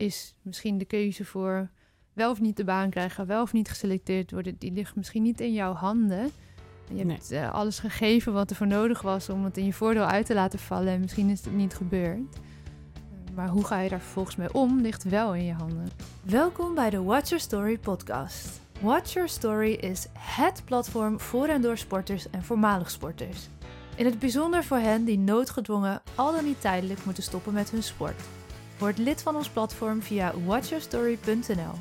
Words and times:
is 0.00 0.34
misschien 0.42 0.78
de 0.78 0.84
keuze 0.84 1.24
voor 1.24 1.70
wel 2.12 2.30
of 2.30 2.40
niet 2.40 2.56
de 2.56 2.64
baan 2.64 2.90
krijgen, 2.90 3.26
wel 3.26 3.42
of 3.42 3.52
niet 3.52 3.68
geselecteerd 3.68 4.30
worden, 4.30 4.56
die 4.58 4.72
ligt 4.72 4.96
misschien 4.96 5.22
niet 5.22 5.40
in 5.40 5.52
jouw 5.52 5.72
handen. 5.72 6.30
Je 6.94 7.04
Nee. 7.04 7.14
hebt 7.14 7.30
eh, 7.30 7.52
alles 7.52 7.78
gegeven 7.78 8.32
wat 8.32 8.50
er 8.50 8.56
voor 8.56 8.66
nodig 8.66 9.02
was 9.02 9.28
om 9.28 9.44
het 9.44 9.56
in 9.56 9.64
je 9.64 9.72
voordeel 9.72 10.04
uit 10.04 10.26
te 10.26 10.34
laten 10.34 10.58
vallen. 10.58 10.92
En 10.92 11.00
misschien 11.00 11.28
is 11.28 11.44
het 11.44 11.54
niet 11.54 11.74
gebeurd. 11.74 12.20
Maar 13.34 13.48
hoe 13.48 13.64
ga 13.64 13.80
je 13.80 13.88
daar 13.88 14.00
vervolgens 14.00 14.36
mee 14.36 14.54
om, 14.54 14.80
ligt 14.80 15.02
wel 15.04 15.34
in 15.34 15.44
je 15.44 15.52
handen. 15.52 15.88
Welkom 16.22 16.74
bij 16.74 16.90
de 16.90 17.02
Watch 17.02 17.28
Your 17.28 17.42
Story 17.42 17.78
podcast. 17.78 18.60
Watch 18.80 19.12
Your 19.12 19.28
Story 19.28 19.72
is 19.72 20.06
HET 20.18 20.62
platform 20.64 21.20
voor 21.20 21.46
en 21.46 21.62
door 21.62 21.78
sporters 21.78 22.30
en 22.30 22.42
voormalig 22.44 22.90
sporters. 22.90 23.48
In 23.96 24.04
het 24.04 24.18
bijzonder 24.18 24.64
voor 24.64 24.78
hen 24.78 25.04
die 25.04 25.18
noodgedwongen 25.18 26.02
al 26.14 26.32
dan 26.32 26.44
niet 26.44 26.60
tijdelijk 26.60 27.04
moeten 27.04 27.22
stoppen 27.22 27.52
met 27.52 27.70
hun 27.70 27.82
sport. 27.82 28.20
Word 28.80 28.98
lid 28.98 29.22
van 29.22 29.36
ons 29.36 29.48
platform 29.48 30.02
via 30.02 30.32
watchyourstory.nl. 30.44 31.74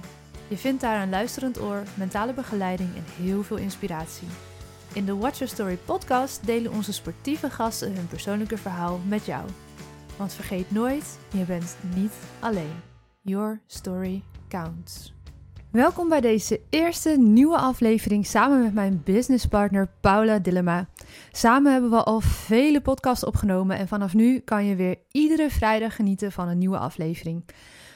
Je 0.47 0.57
vindt 0.57 0.81
daar 0.81 1.01
een 1.01 1.09
luisterend 1.09 1.61
oor, 1.61 1.83
mentale 1.93 2.33
begeleiding 2.33 2.95
en 2.95 3.03
heel 3.23 3.43
veel 3.43 3.57
inspiratie. 3.57 4.27
In 4.93 5.05
de 5.05 5.15
Watch 5.15 5.37
Your 5.37 5.53
Story 5.53 5.77
podcast 5.85 6.45
delen 6.45 6.71
onze 6.71 6.93
sportieve 6.93 7.49
gasten 7.49 7.95
hun 7.95 8.07
persoonlijke 8.07 8.57
verhaal 8.57 8.99
met 9.07 9.25
jou. 9.25 9.45
Want 10.17 10.33
vergeet 10.33 10.71
nooit, 10.71 11.19
je 11.31 11.43
bent 11.43 11.75
niet 11.95 12.13
alleen. 12.39 12.81
Your 13.21 13.61
story 13.65 14.23
counts. 14.49 15.13
Welkom 15.71 16.09
bij 16.09 16.21
deze 16.21 16.61
eerste 16.69 17.09
nieuwe 17.17 17.57
aflevering 17.57 18.25
samen 18.25 18.63
met 18.63 18.73
mijn 18.73 19.01
businesspartner 19.03 19.89
Paula 20.01 20.39
Dillema. 20.39 20.87
Samen 21.31 21.71
hebben 21.71 21.89
we 21.89 22.03
al 22.03 22.19
vele 22.19 22.81
podcasts 22.81 23.25
opgenomen 23.25 23.77
en 23.77 23.87
vanaf 23.87 24.13
nu 24.13 24.39
kan 24.39 24.65
je 24.65 24.75
weer 24.75 24.97
iedere 25.11 25.49
vrijdag 25.49 25.95
genieten 25.95 26.31
van 26.31 26.47
een 26.47 26.57
nieuwe 26.57 26.77
aflevering. 26.77 27.43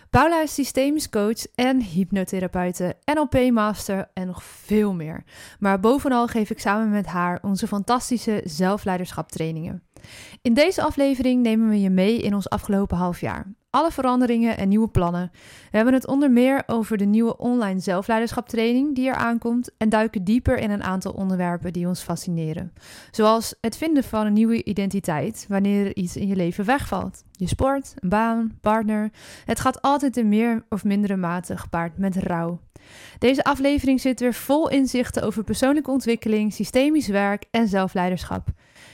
Paula 0.09 0.41
is 0.41 0.53
systemisch 0.53 1.09
coach 1.09 1.45
en 1.55 1.81
hypnotherapeute, 1.81 2.95
NLP-master 3.13 4.09
en 4.13 4.27
nog 4.27 4.43
veel 4.43 4.93
meer. 4.93 5.23
Maar 5.59 5.79
bovenal 5.79 6.27
geef 6.27 6.49
ik 6.49 6.59
samen 6.59 6.89
met 6.89 7.05
haar 7.05 7.39
onze 7.41 7.67
fantastische 7.67 8.41
zelfleiderschap 8.43 9.31
trainingen. 9.31 9.83
In 10.41 10.53
deze 10.53 10.83
aflevering 10.83 11.41
nemen 11.41 11.69
we 11.69 11.81
je 11.81 11.89
mee 11.89 12.21
in 12.21 12.33
ons 12.33 12.49
afgelopen 12.49 12.97
half 12.97 13.21
jaar. 13.21 13.53
Alle 13.73 13.91
veranderingen 13.91 14.57
en 14.57 14.69
nieuwe 14.69 14.87
plannen. 14.87 15.31
We 15.71 15.77
hebben 15.77 15.93
het 15.93 16.07
onder 16.07 16.31
meer 16.31 16.63
over 16.67 16.97
de 16.97 17.05
nieuwe 17.05 17.37
online 17.37 17.79
zelfleiderschap 17.79 18.49
training 18.49 18.95
die 18.95 19.07
er 19.07 19.15
aankomt 19.15 19.69
en 19.77 19.89
duiken 19.89 20.23
dieper 20.23 20.57
in 20.57 20.71
een 20.71 20.83
aantal 20.83 21.11
onderwerpen 21.11 21.73
die 21.73 21.87
ons 21.87 22.01
fascineren. 22.01 22.73
Zoals 23.11 23.55
het 23.61 23.77
vinden 23.77 24.03
van 24.03 24.25
een 24.25 24.33
nieuwe 24.33 24.63
identiteit 24.63 25.45
wanneer 25.49 25.85
er 25.85 25.95
iets 25.95 26.15
in 26.15 26.27
je 26.27 26.35
leven 26.35 26.65
wegvalt. 26.65 27.23
Je 27.31 27.47
sport, 27.47 27.93
een 27.99 28.09
baan, 28.09 28.57
partner. 28.61 29.11
Het 29.45 29.59
gaat 29.59 29.81
altijd 29.81 30.17
in 30.17 30.29
meer 30.29 30.65
of 30.69 30.83
mindere 30.83 31.15
mate 31.15 31.57
gepaard 31.57 31.97
met 31.97 32.15
rouw. 32.15 32.59
Deze 33.19 33.43
aflevering 33.43 34.01
zit 34.01 34.19
weer 34.19 34.33
vol 34.33 34.69
inzichten 34.69 35.23
over 35.23 35.43
persoonlijke 35.43 35.91
ontwikkeling, 35.91 36.53
systemisch 36.53 37.07
werk 37.07 37.45
en 37.51 37.67
zelfleiderschap. 37.67 38.47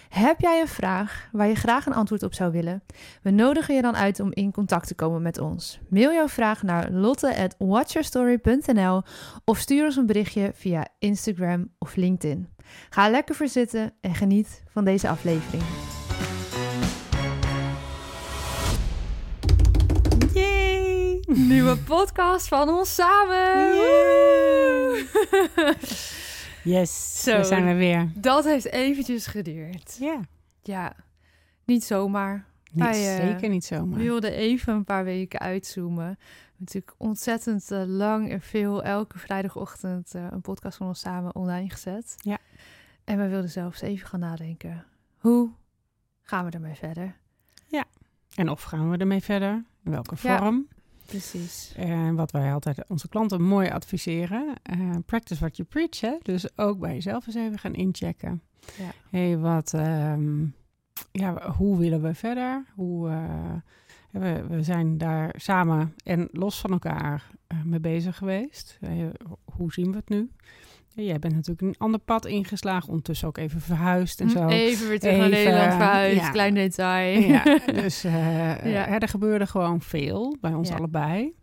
Heb 0.09 0.39
jij 0.39 0.61
een 0.61 0.67
vraag 0.67 1.29
waar 1.31 1.47
je 1.47 1.55
graag 1.55 1.85
een 1.85 1.93
antwoord 1.93 2.23
op 2.23 2.33
zou 2.33 2.52
willen? 2.52 2.83
We 3.21 3.31
nodigen 3.31 3.75
je 3.75 3.81
dan 3.81 3.95
uit 3.95 4.19
om 4.19 4.31
in 4.33 4.52
contact 4.52 4.88
te 4.88 4.95
komen 4.95 5.21
met 5.21 5.38
ons. 5.38 5.79
Mail 5.89 6.11
jouw 6.11 6.27
vraag 6.27 6.63
naar 6.63 6.91
lotte@watchyourstory.nl 6.91 9.02
of 9.45 9.57
stuur 9.57 9.85
ons 9.85 9.95
een 9.95 10.05
berichtje 10.05 10.52
via 10.55 10.87
Instagram 10.99 11.69
of 11.77 11.95
LinkedIn. 11.95 12.49
Ga 12.89 13.09
lekker 13.09 13.35
voor 13.35 13.47
zitten 13.47 13.93
en 14.02 14.15
geniet 14.15 14.63
van 14.69 14.85
deze 14.85 15.09
aflevering. 15.09 15.63
Yay! 20.33 21.19
Nieuwe 21.25 21.77
podcast 21.77 22.47
van 22.47 22.69
ons 22.69 22.95
samen! 22.95 23.77
Yes, 26.63 27.23
Zo. 27.23 27.31
daar 27.31 27.45
zijn 27.45 27.65
we 27.65 27.73
weer. 27.73 28.11
Dat 28.15 28.43
heeft 28.43 28.65
eventjes 28.65 29.27
geduurd. 29.27 29.97
Ja, 29.99 30.20
Ja, 30.61 30.93
niet 31.65 31.83
zomaar. 31.83 32.45
niet, 32.71 32.83
Wij, 32.83 33.17
eh, 33.17 33.25
zeker 33.27 33.49
niet 33.49 33.65
zomaar. 33.65 33.97
We 33.97 34.03
wilden 34.03 34.31
even 34.33 34.73
een 34.73 34.83
paar 34.83 35.03
weken 35.03 35.39
uitzoomen. 35.39 36.17
Natuurlijk 36.58 36.93
ontzettend 36.97 37.71
eh, 37.71 37.83
lang 37.86 38.30
en 38.31 38.42
veel 38.42 38.83
elke 38.83 39.20
vrijdagochtend 39.20 40.14
eh, 40.15 40.27
een 40.31 40.42
podcast 40.42 40.77
van 40.77 40.87
ons 40.87 40.99
samen 40.99 41.36
online 41.36 41.70
gezet. 41.70 42.15
Ja. 42.17 42.37
En 43.03 43.17
we 43.17 43.27
wilden 43.27 43.49
zelfs 43.49 43.81
even 43.81 44.08
gaan 44.08 44.20
nadenken. 44.20 44.86
Hoe 45.17 45.49
gaan 46.21 46.45
we 46.45 46.52
ermee 46.52 46.76
verder? 46.76 47.15
En 48.36 48.49
of 48.49 48.64
gaan 48.64 48.89
we 48.89 48.97
ermee 48.97 49.21
verder? 49.21 49.64
In 49.83 49.91
welke 49.91 50.15
Ja. 50.21 50.61
Precies. 51.09 51.73
En 51.75 52.15
wat 52.15 52.31
wij 52.31 52.53
altijd 52.53 52.87
onze 52.87 53.08
klanten 53.09 53.42
mooi 53.42 53.70
adviseren. 53.70 54.53
eh, 54.64 54.95
practice 55.05 55.39
what 55.39 55.58
you 55.58 55.67
preach. 55.67 55.99
Hè? 56.02 56.17
Dus 56.21 56.58
ook 56.58 56.80
bij 56.80 56.93
jezelf 56.93 57.27
eens 57.27 57.36
even 57.36 57.59
gaan 57.59 57.73
inchecken. 57.73 58.42
Ja. 58.77 58.92
hey, 59.09 59.37
wat, 59.37 59.73
ehm, 59.73 60.45
ja, 61.11 61.52
hoe 61.52 61.77
willen 61.77 62.02
we 62.02 62.14
verder? 62.14 62.65
Hoe, 62.75 63.09
eh, 63.09 63.52
we, 64.11 64.43
we 64.49 64.64
zijn 64.64 64.97
daar 64.97 65.33
samen 65.37 65.93
en 66.03 66.30
los 66.31 66.59
van 66.59 66.71
elkaar 66.71 67.30
eh, 67.47 67.64
mee 67.64 67.80
bezig 67.80 68.17
geweest. 68.17 68.77
Eh, 68.81 68.91
hoe 69.43 69.71
zien 69.73 69.91
we 69.91 69.97
het 69.97 70.09
nu? 70.09 70.30
Ja, 70.99 71.05
jij 71.05 71.20
bent 71.20 71.33
natuurlijk 71.36 71.61
een 71.61 71.77
ander 71.77 71.99
pad 71.99 72.26
ingeslagen, 72.26 72.87
ondertussen 72.87 73.27
ook 73.27 73.37
even 73.37 73.61
verhuisd 73.61 74.21
en 74.21 74.30
zo. 74.30 74.48
Even 74.48 74.87
weer 74.87 74.99
terug 74.99 75.17
naar 75.17 75.30
Nederland 75.30 75.73
verhuisd. 75.73 76.15
ja. 76.21 76.30
Klein 76.30 76.54
detail. 76.54 77.20
Ja, 77.20 77.43
dus 77.82 78.04
eh, 78.04 78.71
Ja. 78.71 78.87
eh, 78.87 78.93
er 79.02 79.08
gebeurde 79.08 79.48
gewoon 79.48 79.82
veel 79.82 80.38
bij 80.42 80.54
ons 80.54 80.71
allebei. 80.71 81.33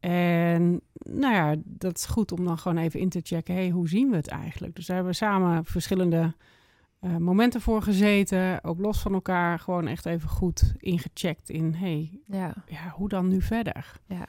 En 0.00 0.80
nou 1.02 1.34
ja, 1.34 1.54
dat 1.64 1.96
is 1.96 2.06
goed 2.06 2.32
om 2.32 2.44
dan 2.44 2.58
gewoon 2.58 2.78
even 2.78 3.00
in 3.00 3.08
te 3.08 3.20
checken. 3.22 3.54
hey, 3.54 3.68
hoe 3.68 3.88
zien 3.88 4.10
we 4.10 4.16
het 4.16 4.28
eigenlijk? 4.28 4.74
Dus 4.74 4.86
daar 4.86 4.96
hebben 4.96 5.14
we 5.14 5.18
samen 5.18 5.64
verschillende 5.64 6.34
eh, 7.00 7.16
momenten 7.16 7.60
voor 7.60 7.82
gezeten. 7.82 8.64
Ook 8.64 8.78
los 8.78 9.00
van 9.00 9.12
elkaar. 9.12 9.58
Gewoon 9.58 9.86
echt 9.86 10.06
even 10.06 10.28
goed 10.28 10.74
ingecheckt 10.78 11.50
in... 11.50 11.74
hey, 11.74 12.20
ja. 12.26 12.54
ja, 12.66 12.88
hoe 12.94 13.08
dan 13.08 13.28
nu 13.28 13.42
verder? 13.42 14.00
Ja, 14.06 14.26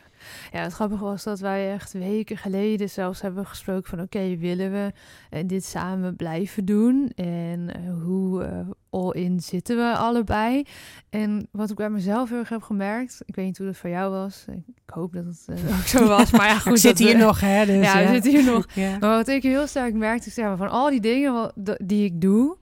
het 0.52 0.74
grappige 0.74 1.04
was 1.04 1.24
dat 1.24 1.40
wij 1.40 1.74
echt 1.74 1.92
weken 1.94 2.38
geleden 2.38 2.90
zelfs 2.90 3.22
hebben 3.22 3.46
gesproken 3.46 3.90
van... 3.90 4.02
oké, 4.02 4.38
willen 4.38 4.72
we 4.72 4.92
eh, 5.30 5.44
dit 5.46 5.66
samen 5.66 6.16
blijven 6.16 6.66
doen? 6.66 7.12
En 7.16 7.70
eh, 7.74 8.04
hoe 8.04 8.44
eh, 8.44 8.60
all-in 8.90 9.40
zitten 9.40 9.76
we 9.78 9.96
allebei? 9.98 10.64
En 11.10 11.48
wat 11.52 11.70
ik 11.70 11.76
bij 11.76 11.90
mezelf 11.90 12.30
heel 12.30 12.38
erg 12.40 12.50
heb 12.50 12.62
gemerkt... 12.62 13.22
ik 13.26 13.36
weet 13.36 13.46
niet 13.46 13.58
hoe 13.58 13.68
dat 13.68 13.78
voor 13.78 13.90
jou 13.90 14.12
was. 14.12 14.46
Ik 14.86 14.94
hoop 14.94 15.14
dat 15.14 15.26
het 15.26 15.46
ook 15.70 15.76
zo 15.88 16.08
was. 16.18 16.32
Maar 16.32 16.48
ja, 16.48 16.58
goed. 16.60 16.72
ik 16.72 16.78
zit 16.78 16.98
hier 17.00 17.18
we- 17.18 17.24
nog, 17.24 17.40
hè? 17.40 17.66
Dus, 17.66 17.86
Ja, 17.86 18.00
we 18.06 18.14
zitten 18.14 18.32
hier 18.32 18.44
nog. 18.52 18.66
Ja. 18.74 18.98
Maar 19.00 19.10
wat 19.16 19.28
ik 19.28 19.44
heel 19.44 19.68
sterk 19.68 19.94
merkte, 19.94 20.28
is 20.28 20.36
ja, 20.36 20.58
van 20.58 20.70
al 20.70 20.90
die 20.90 21.02
dingen 21.02 21.34
wat, 21.34 21.54
die 21.84 22.06
ik 22.06 22.22
doe... 22.22 22.58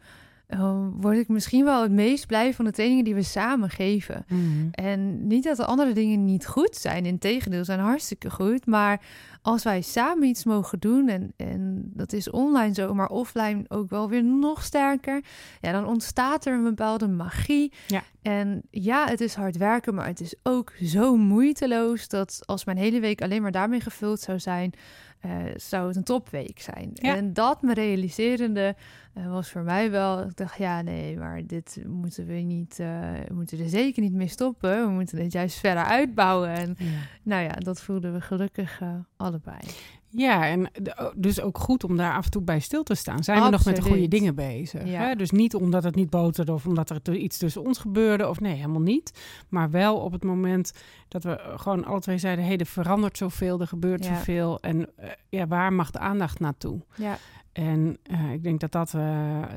eh, 0.47 0.87
word 0.91 1.17
ik 1.17 1.27
misschien 1.27 1.65
wel 1.65 1.81
het 1.81 1.91
meest 1.91 2.27
blij 2.27 2.53
van 2.53 2.65
de 2.65 2.71
trainingen 2.71 3.03
die 3.03 3.15
we 3.15 3.23
samen 3.23 3.69
geven. 3.69 4.25
Mhm. 4.27 4.67
En 4.71 5.27
niet 5.27 5.43
dat 5.43 5.57
de 5.57 5.65
andere 5.65 5.93
dingen 5.93 6.25
niet 6.25 6.47
goed 6.47 6.75
zijn. 6.75 7.05
Integendeel, 7.05 7.65
zijn 7.65 7.79
hartstikke 7.79 8.29
goed. 8.29 8.65
Maar 8.65 9.01
als 9.41 9.63
wij 9.63 9.81
samen 9.81 10.27
iets 10.27 10.43
mogen 10.43 10.79
doen, 10.79 11.07
en, 11.07 11.33
en 11.37 11.91
dat 11.93 12.13
is 12.13 12.29
online 12.29 12.73
zo, 12.73 12.93
maar 12.93 13.09
offline 13.09 13.65
ook 13.67 13.89
wel 13.89 14.09
weer 14.09 14.23
nog 14.23 14.63
sterker, 14.63 15.23
ja, 15.61 15.71
dan 15.71 15.85
ontstaat 15.85 16.45
er 16.45 16.53
een 16.53 16.63
bepaalde 16.63 17.07
magie. 17.07 17.73
Ja. 17.87 18.03
En 18.21 18.61
ja, 18.71 19.07
het 19.07 19.21
is 19.21 19.35
hard 19.35 19.57
werken, 19.57 19.95
maar 19.95 20.07
het 20.07 20.19
is 20.19 20.35
ook 20.43 20.73
zo 20.83 21.15
moeiteloos 21.17 22.07
dat 22.07 22.39
als 22.45 22.65
mijn 22.65 22.77
hele 22.77 22.99
week 22.99 23.21
alleen 23.21 23.41
maar 23.41 23.51
daarmee 23.51 23.79
gevuld 23.79 24.19
zou 24.19 24.39
zijn, 24.39 24.73
eh, 25.19 25.31
zou 25.55 25.87
het 25.87 25.95
een 25.95 26.03
topweek 26.03 26.59
zijn. 26.59 26.89
Ja. 26.93 27.15
En 27.15 27.33
dat 27.33 27.61
me 27.61 27.73
realiserende 27.73 28.75
eh, 29.13 29.31
was 29.31 29.49
voor 29.49 29.61
mij 29.61 29.91
wel, 29.91 30.21
ik 30.21 30.35
dacht, 30.37 30.57
ja, 30.57 30.81
nee, 30.81 31.17
maar 31.17 31.45
dit 31.45 31.81
moeten 31.87 32.25
we 32.25 32.33
niet, 32.33 32.79
eh, 32.79 32.87
we 33.27 33.33
moeten 33.33 33.59
er 33.59 33.69
zeker 33.69 34.01
niet 34.01 34.13
mee 34.13 34.27
stoppen. 34.27 34.85
We 34.85 34.91
moeten 34.91 35.17
het 35.23 35.31
juist 35.31 35.57
verder 35.59 35.83
uitbouwen. 35.83 36.49
En 36.49 36.75
Ja. 36.77 36.85
nou 37.23 37.43
ja, 37.43 37.51
dat 37.51 37.81
voelden 37.81 38.13
we 38.13 38.21
gelukkig 38.21 38.81
allebei. 39.17 39.59
Ja, 40.09 40.45
en 40.45 40.69
dus 41.15 41.41
ook 41.41 41.57
goed 41.57 41.83
om 41.83 41.97
daar 41.97 42.13
af 42.13 42.25
en 42.25 42.31
toe 42.31 42.41
bij 42.41 42.59
stil 42.59 42.83
te 42.83 42.95
staan. 42.95 43.23
Zijn 43.23 43.43
we 43.43 43.49
nog 43.49 43.65
met 43.65 43.75
de 43.75 43.81
goede 43.81 44.07
dingen 44.07 44.35
bezig? 44.35 44.85
Ja. 44.85 44.99
Hè? 45.07 45.15
Dus 45.15 45.31
niet 45.31 45.55
omdat 45.55 45.83
het 45.83 45.95
niet 45.95 46.09
boterde 46.09 46.53
of 46.53 46.65
omdat 46.65 46.89
er 46.89 47.15
iets 47.15 47.37
tussen 47.37 47.65
ons 47.65 47.77
gebeurde. 47.77 48.29
Of 48.29 48.39
nee, 48.39 48.55
helemaal 48.55 48.81
niet. 48.81 49.11
Maar 49.49 49.69
wel 49.71 49.97
op 49.97 50.11
het 50.11 50.23
moment 50.23 50.71
dat 51.07 51.23
we 51.23 51.53
gewoon 51.55 51.85
alle 51.85 51.99
twee 51.99 52.17
zeiden... 52.17 52.43
hé, 52.43 52.49
hey, 52.49 52.59
er 52.59 52.65
verandert 52.65 53.17
zoveel, 53.17 53.59
er 53.59 53.67
gebeurt 53.67 54.05
Ja. 54.05 54.15
zoveel. 54.15 54.59
En 54.59 54.89
eh, 54.95 55.09
ja, 55.29 55.47
waar 55.47 55.73
mag 55.73 55.91
de 55.91 55.99
aandacht 55.99 56.39
naartoe? 56.39 56.81
Ja, 56.95 57.17
En 57.51 57.97
eh, 58.03 58.31
ik 58.33 58.43
denk 58.43 58.59
dat 58.59 58.71
dat 58.71 58.93
eh, 58.93 59.37
eh, 59.41 59.47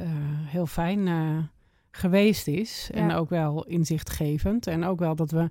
heel 0.46 0.66
fijn 0.66 1.08
eh, 1.08 1.36
geweest 1.90 2.46
is. 2.46 2.90
En 2.94 3.12
ook 3.12 3.28
wel 3.30 3.64
inzichtgevend. 3.66 4.66
En 4.66 4.84
ook 4.84 4.98
wel 4.98 5.14
dat 5.16 5.30
we 5.30 5.50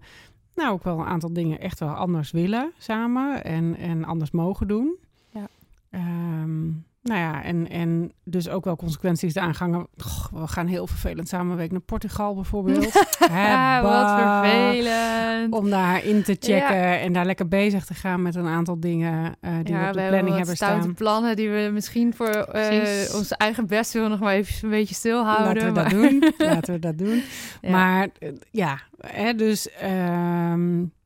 nou 0.56 0.72
ook 0.72 0.84
wel 0.84 1.00
een 1.00 1.06
aantal 1.06 1.34
dingen 1.34 1.60
echt 1.60 1.80
wel 1.80 1.90
anders 1.90 2.32
willen 2.32 2.72
samen. 2.78 3.44
En, 3.44 3.76
en 3.76 4.04
anders 4.04 4.32
mogen 4.32 4.68
doen. 4.68 4.96
Ja. 5.30 5.48
Ehm, 5.90 6.68
nou 7.02 7.20
ja, 7.20 7.44
en, 7.44 7.70
en 7.70 8.12
dus 8.24 8.50
ook 8.50 8.66
wel 8.66 8.76
consequenties 8.76 9.38
aangangen. 9.38 9.88
we 10.34 10.48
gaan 10.48 10.68
heel 10.68 10.88
vervelend 10.88 11.28
samenwerken 11.28 11.74
naar 11.74 11.82
Portugal 11.82 12.36
bijvoorbeeld. 12.36 12.94
Wat 13.82 14.20
vervelend. 14.20 15.54
Om 15.54 15.70
daar 15.70 16.06
in 16.06 16.24
te 16.24 16.36
checken 16.40 17.00
en 17.00 17.14
daar 17.14 17.26
lekker 17.26 17.48
bezig 17.48 17.86
te 17.86 17.94
gaan 17.94 18.22
met 18.22 18.36
een 18.36 18.48
aantal 18.48 18.80
dingen 18.80 19.36
uh, 19.42 19.52
die 19.64 19.76
we 19.76 19.88
op 19.88 19.94
de 19.94 20.08
planning 20.08 20.36
hebben 20.36 20.56
staan. 20.56 20.94
plannen 20.94 21.36
die 21.36 21.50
we 21.50 21.70
misschien 21.74 22.14
voor 22.16 22.50
uh, 22.56 23.16
onze 23.16 23.36
eigen 23.38 23.68
best 23.68 23.94
willen 23.94 24.10
nog 24.10 24.20
maar 24.20 24.34
even 24.34 24.64
een 24.64 24.70
beetje 24.70 24.96
stilhouden. 24.96 25.46
Laten 25.46 25.68
we 25.68 25.82
dat 25.82 25.90
doen. 25.90 26.34
Laten 26.48 26.74
we 26.74 26.80
dat 26.80 26.98
doen. 26.98 27.24
Maar 27.62 28.08
uh, 28.20 28.30
ja, 28.52 28.80
hè, 29.00 29.36
dus... 29.36 29.70
Um, 29.84 30.98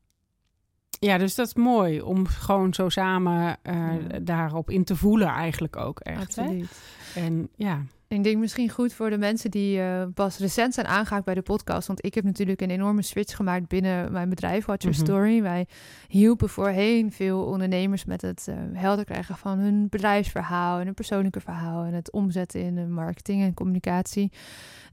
ja, 1.04 1.18
dus 1.18 1.34
dat 1.34 1.46
is 1.46 1.54
mooi 1.54 2.00
om 2.00 2.26
gewoon 2.26 2.74
zo 2.74 2.88
samen 2.88 3.56
uh, 3.62 3.94
daarop 4.22 4.70
in 4.70 4.84
te 4.84 4.96
voelen 4.96 5.28
eigenlijk 5.28 5.76
ook 5.76 6.00
echt. 6.00 6.20
Absoluut. 6.20 6.70
Hè? 7.12 7.20
En 7.20 7.48
ja. 7.56 7.82
Ik 8.14 8.24
denk 8.24 8.38
misschien 8.38 8.70
goed 8.70 8.92
voor 8.92 9.10
de 9.10 9.18
mensen 9.18 9.50
die 9.50 9.78
uh, 9.78 10.02
pas 10.14 10.38
recent 10.38 10.74
zijn 10.74 10.86
aangehaakt 10.86 11.24
bij 11.24 11.34
de 11.34 11.42
podcast. 11.42 11.86
Want 11.86 12.04
ik 12.04 12.14
heb 12.14 12.24
natuurlijk 12.24 12.60
een 12.60 12.70
enorme 12.70 13.02
switch 13.02 13.36
gemaakt 13.36 13.68
binnen 13.68 14.12
mijn 14.12 14.28
bedrijf, 14.28 14.64
Watch 14.64 14.82
Your 14.82 14.98
mhm. 14.98 15.06
Story. 15.06 15.42
Wij 15.42 15.66
hielpen 16.08 16.48
voorheen 16.48 17.12
veel 17.12 17.44
ondernemers 17.44 18.04
met 18.04 18.22
het 18.22 18.46
uh, 18.48 18.54
helder 18.72 19.04
krijgen 19.04 19.36
van 19.36 19.58
hun 19.58 19.88
bedrijfsverhaal 19.88 20.78
en 20.78 20.84
hun 20.84 20.94
persoonlijke 20.94 21.40
verhaal. 21.40 21.84
En 21.84 21.92
het 21.92 22.12
omzetten 22.12 22.60
in 22.60 22.92
marketing 22.92 23.42
en 23.42 23.54
communicatie. 23.54 24.32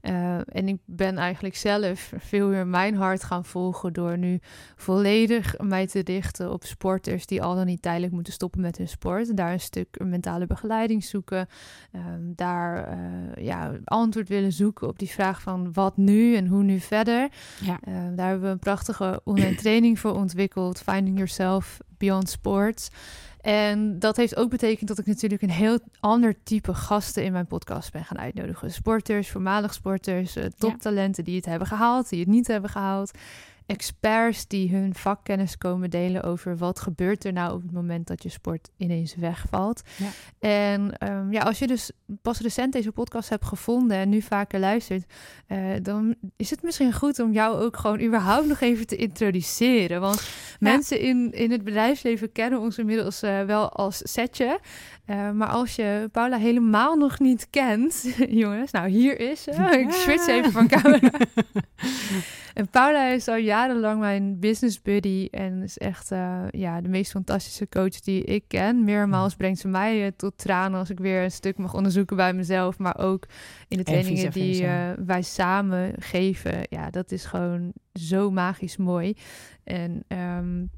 Uh, 0.02 0.34
en 0.34 0.68
ik 0.68 0.78
ben 0.84 1.16
eigenlijk 1.18 1.56
zelf 1.56 2.12
veel 2.16 2.48
meer 2.48 2.66
mijn 2.66 2.94
hart 2.94 3.24
gaan 3.24 3.44
volgen 3.44 3.92
door 3.92 4.18
nu 4.18 4.38
volledig 4.76 5.58
mij 5.58 5.86
te 5.86 6.00
richten 6.04 6.52
op 6.52 6.64
sporters 6.64 7.26
die 7.26 7.42
al 7.42 7.54
dan 7.54 7.66
niet 7.66 7.82
tijdelijk 7.82 8.12
moeten 8.12 8.32
stoppen 8.32 8.60
met 8.60 8.78
hun 8.78 8.88
sport. 8.88 9.36
Daar 9.36 9.52
een 9.52 9.60
stuk 9.60 10.04
mentale 10.04 10.46
begeleiding 10.46 11.04
zoeken. 11.04 11.48
Um, 11.92 12.32
daar 12.36 12.98
ja, 13.34 13.72
antwoord 13.84 14.28
willen 14.28 14.52
zoeken 14.52 14.88
op 14.88 14.98
die 14.98 15.10
vraag 15.10 15.42
van 15.42 15.72
wat 15.72 15.96
nu 15.96 16.36
en 16.36 16.46
hoe 16.46 16.62
nu 16.62 16.80
verder. 16.80 17.28
Ja. 17.60 17.78
Uh, 17.88 17.94
daar 18.16 18.28
hebben 18.28 18.46
we 18.46 18.52
een 18.52 18.58
prachtige 18.58 19.20
online 19.24 19.54
training 19.54 19.98
voor 19.98 20.14
ontwikkeld. 20.14 20.80
Finding 20.80 21.16
Yourself 21.16 21.78
Beyond 21.98 22.28
Sports. 22.28 22.90
En 23.40 23.98
dat 23.98 24.16
heeft 24.16 24.36
ook 24.36 24.50
betekend 24.50 24.88
dat 24.88 24.98
ik 24.98 25.06
natuurlijk 25.06 25.42
een 25.42 25.50
heel 25.50 25.78
ander 26.00 26.42
type 26.42 26.74
gasten 26.74 27.24
in 27.24 27.32
mijn 27.32 27.46
podcast 27.46 27.92
ben 27.92 28.04
gaan 28.04 28.18
uitnodigen. 28.18 28.70
Sporters, 28.70 29.30
voormalig 29.30 29.74
sporters, 29.74 30.36
uh, 30.36 30.44
toptalenten 30.44 31.24
die 31.24 31.36
het 31.36 31.44
hebben 31.44 31.68
gehaald, 31.68 32.08
die 32.08 32.20
het 32.20 32.28
niet 32.28 32.46
hebben 32.46 32.70
gehaald 32.70 33.10
experts 33.66 34.46
die 34.46 34.70
hun 34.70 34.94
vakkennis 34.94 35.58
komen 35.58 35.90
delen 35.90 36.22
over 36.22 36.56
wat 36.56 36.80
gebeurt 36.80 37.24
er 37.24 37.32
nou 37.32 37.54
op 37.54 37.62
het 37.62 37.72
moment 37.72 38.06
dat 38.06 38.22
je 38.22 38.28
sport 38.28 38.70
ineens 38.76 39.14
wegvalt. 39.14 39.82
Ja. 39.96 40.08
En 40.38 40.98
ehm, 40.98 41.32
ja, 41.32 41.42
als 41.42 41.58
je 41.58 41.66
dus 41.66 41.90
pas 42.22 42.40
recent 42.40 42.72
deze 42.72 42.92
podcast 42.92 43.28
hebt 43.28 43.44
gevonden 43.44 43.96
en 43.96 44.08
nu 44.08 44.22
vaker 44.22 44.60
luistert, 44.60 45.12
uh, 45.48 45.58
dan 45.82 46.14
is 46.36 46.50
het 46.50 46.62
misschien 46.62 46.92
goed 46.92 47.18
om 47.18 47.32
jou 47.32 47.60
ook 47.60 47.76
gewoon 47.76 48.00
überhaupt 48.00 48.46
nog 48.46 48.60
even 48.60 48.86
te 48.86 48.96
introduceren. 48.96 50.00
Want 50.00 50.28
mensen 50.58 51.00
in, 51.00 51.32
in 51.32 51.50
het 51.50 51.64
bedrijfsleven 51.64 52.32
kennen 52.32 52.60
ons 52.60 52.78
inmiddels 52.78 53.22
uh, 53.22 53.42
wel 53.42 53.70
als 53.70 54.00
setje. 54.02 54.60
Uh, 55.06 55.30
maar 55.30 55.48
als 55.48 55.76
je 55.76 56.08
Paula 56.12 56.38
helemaal 56.38 56.96
nog 56.96 57.18
niet 57.18 57.46
kent, 57.50 58.14
jongens, 58.42 58.70
nou 58.70 58.88
hier 58.88 59.20
is 59.20 59.42
ze. 59.42 59.50
Ik 59.50 59.90
switch 59.90 60.26
even 60.26 60.52
van 60.52 60.68
camera. 60.68 61.10
en 62.54 62.68
Paula 62.70 63.08
is 63.08 63.28
al 63.28 63.36
jarenlang 63.36 64.00
mijn 64.00 64.38
business 64.38 64.82
buddy 64.82 65.28
en 65.30 65.62
is 65.62 65.78
echt 65.78 66.12
uh, 66.12 66.42
ja, 66.50 66.80
de 66.80 66.88
meest 66.88 67.10
fantastische 67.10 67.68
coach 67.68 68.00
die 68.00 68.24
ik 68.24 68.44
ken. 68.48 68.84
Meermaals 68.84 69.34
brengt 69.34 69.60
ze 69.60 69.68
mij 69.68 70.04
uh, 70.04 70.10
tot 70.16 70.38
tranen 70.38 70.78
als 70.78 70.90
ik 70.90 70.98
weer 70.98 71.22
een 71.22 71.30
stuk 71.30 71.58
mag 71.58 71.74
onderzoeken 71.74 72.16
bij 72.16 72.32
mezelf, 72.32 72.78
maar 72.78 72.98
ook 72.98 73.26
in 73.68 73.76
de 73.76 73.84
trainingen 73.84 74.30
die 74.30 74.66
wij 75.04 75.22
samen 75.22 75.94
geven. 75.98 76.66
Ja, 76.68 76.90
dat 76.90 77.12
is 77.12 77.24
gewoon 77.24 77.72
zo 77.92 78.30
magisch 78.30 78.76
mooi. 78.76 79.16
En 79.64 80.04
um, 80.08 80.70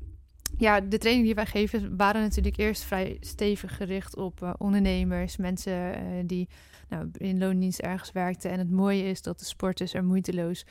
ja, 0.59 0.81
de 0.81 0.99
training 0.99 1.27
die 1.27 1.35
wij 1.35 1.47
geven 1.47 1.97
waren 1.97 2.21
natuurlijk 2.21 2.57
eerst 2.57 2.83
vrij 2.83 3.17
stevig 3.21 3.77
gericht 3.77 4.17
op 4.17 4.43
uh, 4.43 4.53
ondernemers, 4.59 5.37
mensen 5.37 5.73
uh, 5.73 6.23
die 6.27 6.49
nou, 6.89 7.09
in 7.13 7.39
loondienst 7.39 7.79
ergens 7.79 8.13
werkten. 8.13 8.51
En 8.51 8.59
het 8.59 8.71
mooie 8.71 9.03
is 9.03 9.23
dat 9.23 9.39
de 9.39 9.45
sporters 9.45 9.95
er 9.95 10.05
moeiteloos 10.05 10.67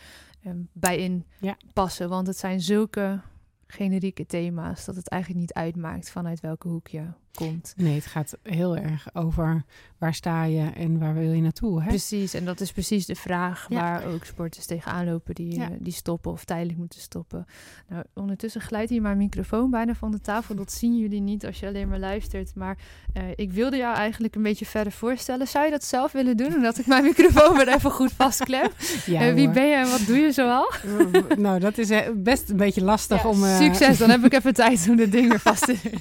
um, 0.45 0.69
bij 0.73 0.97
in 0.97 1.25
ja. 1.39 1.57
passen, 1.73 2.09
want 2.09 2.27
het 2.27 2.37
zijn 2.37 2.61
zulke 2.61 3.19
generieke 3.67 4.25
thema's 4.25 4.85
dat 4.85 4.95
het 4.95 5.07
eigenlijk 5.07 5.41
niet 5.41 5.53
uitmaakt 5.53 6.11
vanuit 6.11 6.39
welke 6.39 6.67
hoek 6.67 6.87
je 6.87 7.05
komt. 7.33 7.73
Nee, 7.77 7.95
het 7.95 8.05
gaat 8.05 8.37
heel 8.43 8.77
erg 8.77 9.07
over 9.13 9.63
waar 9.97 10.13
sta 10.13 10.43
je 10.43 10.69
en 10.75 10.99
waar 10.99 11.13
wil 11.13 11.31
je 11.31 11.41
naartoe. 11.41 11.81
Hè? 11.81 11.87
Precies, 11.87 12.33
en 12.33 12.45
dat 12.45 12.59
is 12.61 12.71
precies 12.71 13.05
de 13.05 13.15
vraag 13.15 13.67
waar 13.69 14.05
ook 14.05 14.25
sporters 14.25 14.65
tegenaan 14.65 15.05
lopen 15.05 15.35
die, 15.35 15.55
ja. 15.55 15.69
die 15.79 15.93
stoppen 15.93 16.31
of 16.31 16.45
tijdelijk 16.45 16.77
moeten 16.77 16.99
stoppen. 16.99 17.45
Nou, 17.87 18.03
ondertussen 18.13 18.61
glijdt 18.61 18.89
hier 18.89 19.01
mijn 19.01 19.17
microfoon 19.17 19.69
bijna 19.69 19.95
van 19.95 20.11
de 20.11 20.21
tafel. 20.21 20.55
Dat 20.55 20.71
zien 20.71 20.97
jullie 20.97 21.21
niet 21.21 21.45
als 21.45 21.59
je 21.59 21.67
alleen 21.67 21.87
maar 21.87 21.99
luistert. 21.99 22.55
Maar 22.55 22.77
uh, 23.17 23.23
ik 23.35 23.51
wilde 23.51 23.77
jou 23.77 23.95
eigenlijk 23.95 24.35
een 24.35 24.43
beetje 24.43 24.65
verder 24.65 24.91
voorstellen. 24.91 25.47
Zou 25.47 25.65
je 25.65 25.71
dat 25.71 25.83
zelf 25.83 26.11
willen 26.11 26.37
doen? 26.37 26.55
Omdat 26.55 26.77
ik 26.77 26.87
mijn 26.87 27.03
microfoon 27.03 27.57
weer 27.57 27.67
even 27.67 27.91
goed 27.91 28.11
vastklep. 28.11 28.71
Ja, 29.05 29.27
uh, 29.27 29.33
wie 29.33 29.49
ben 29.49 29.67
je 29.67 29.75
en 29.75 29.89
wat 29.89 30.05
doe 30.05 30.17
je 30.17 30.31
zoal? 30.31 30.71
nou, 31.37 31.59
dat 31.59 31.77
is 31.77 31.89
eh, 31.89 32.07
best 32.15 32.49
een 32.49 32.57
beetje 32.57 32.83
lastig 32.83 33.25
om... 33.25 33.43
Uh... 33.43 33.57
Succes, 33.57 33.97
dan 33.97 34.09
heb 34.09 34.25
ik 34.25 34.33
even 34.33 34.53
tijd 34.63 34.87
om 34.89 34.95
de 34.95 35.09
dingen 35.09 35.39
vast 35.39 35.65
te 35.65 35.77
doen. 35.83 35.99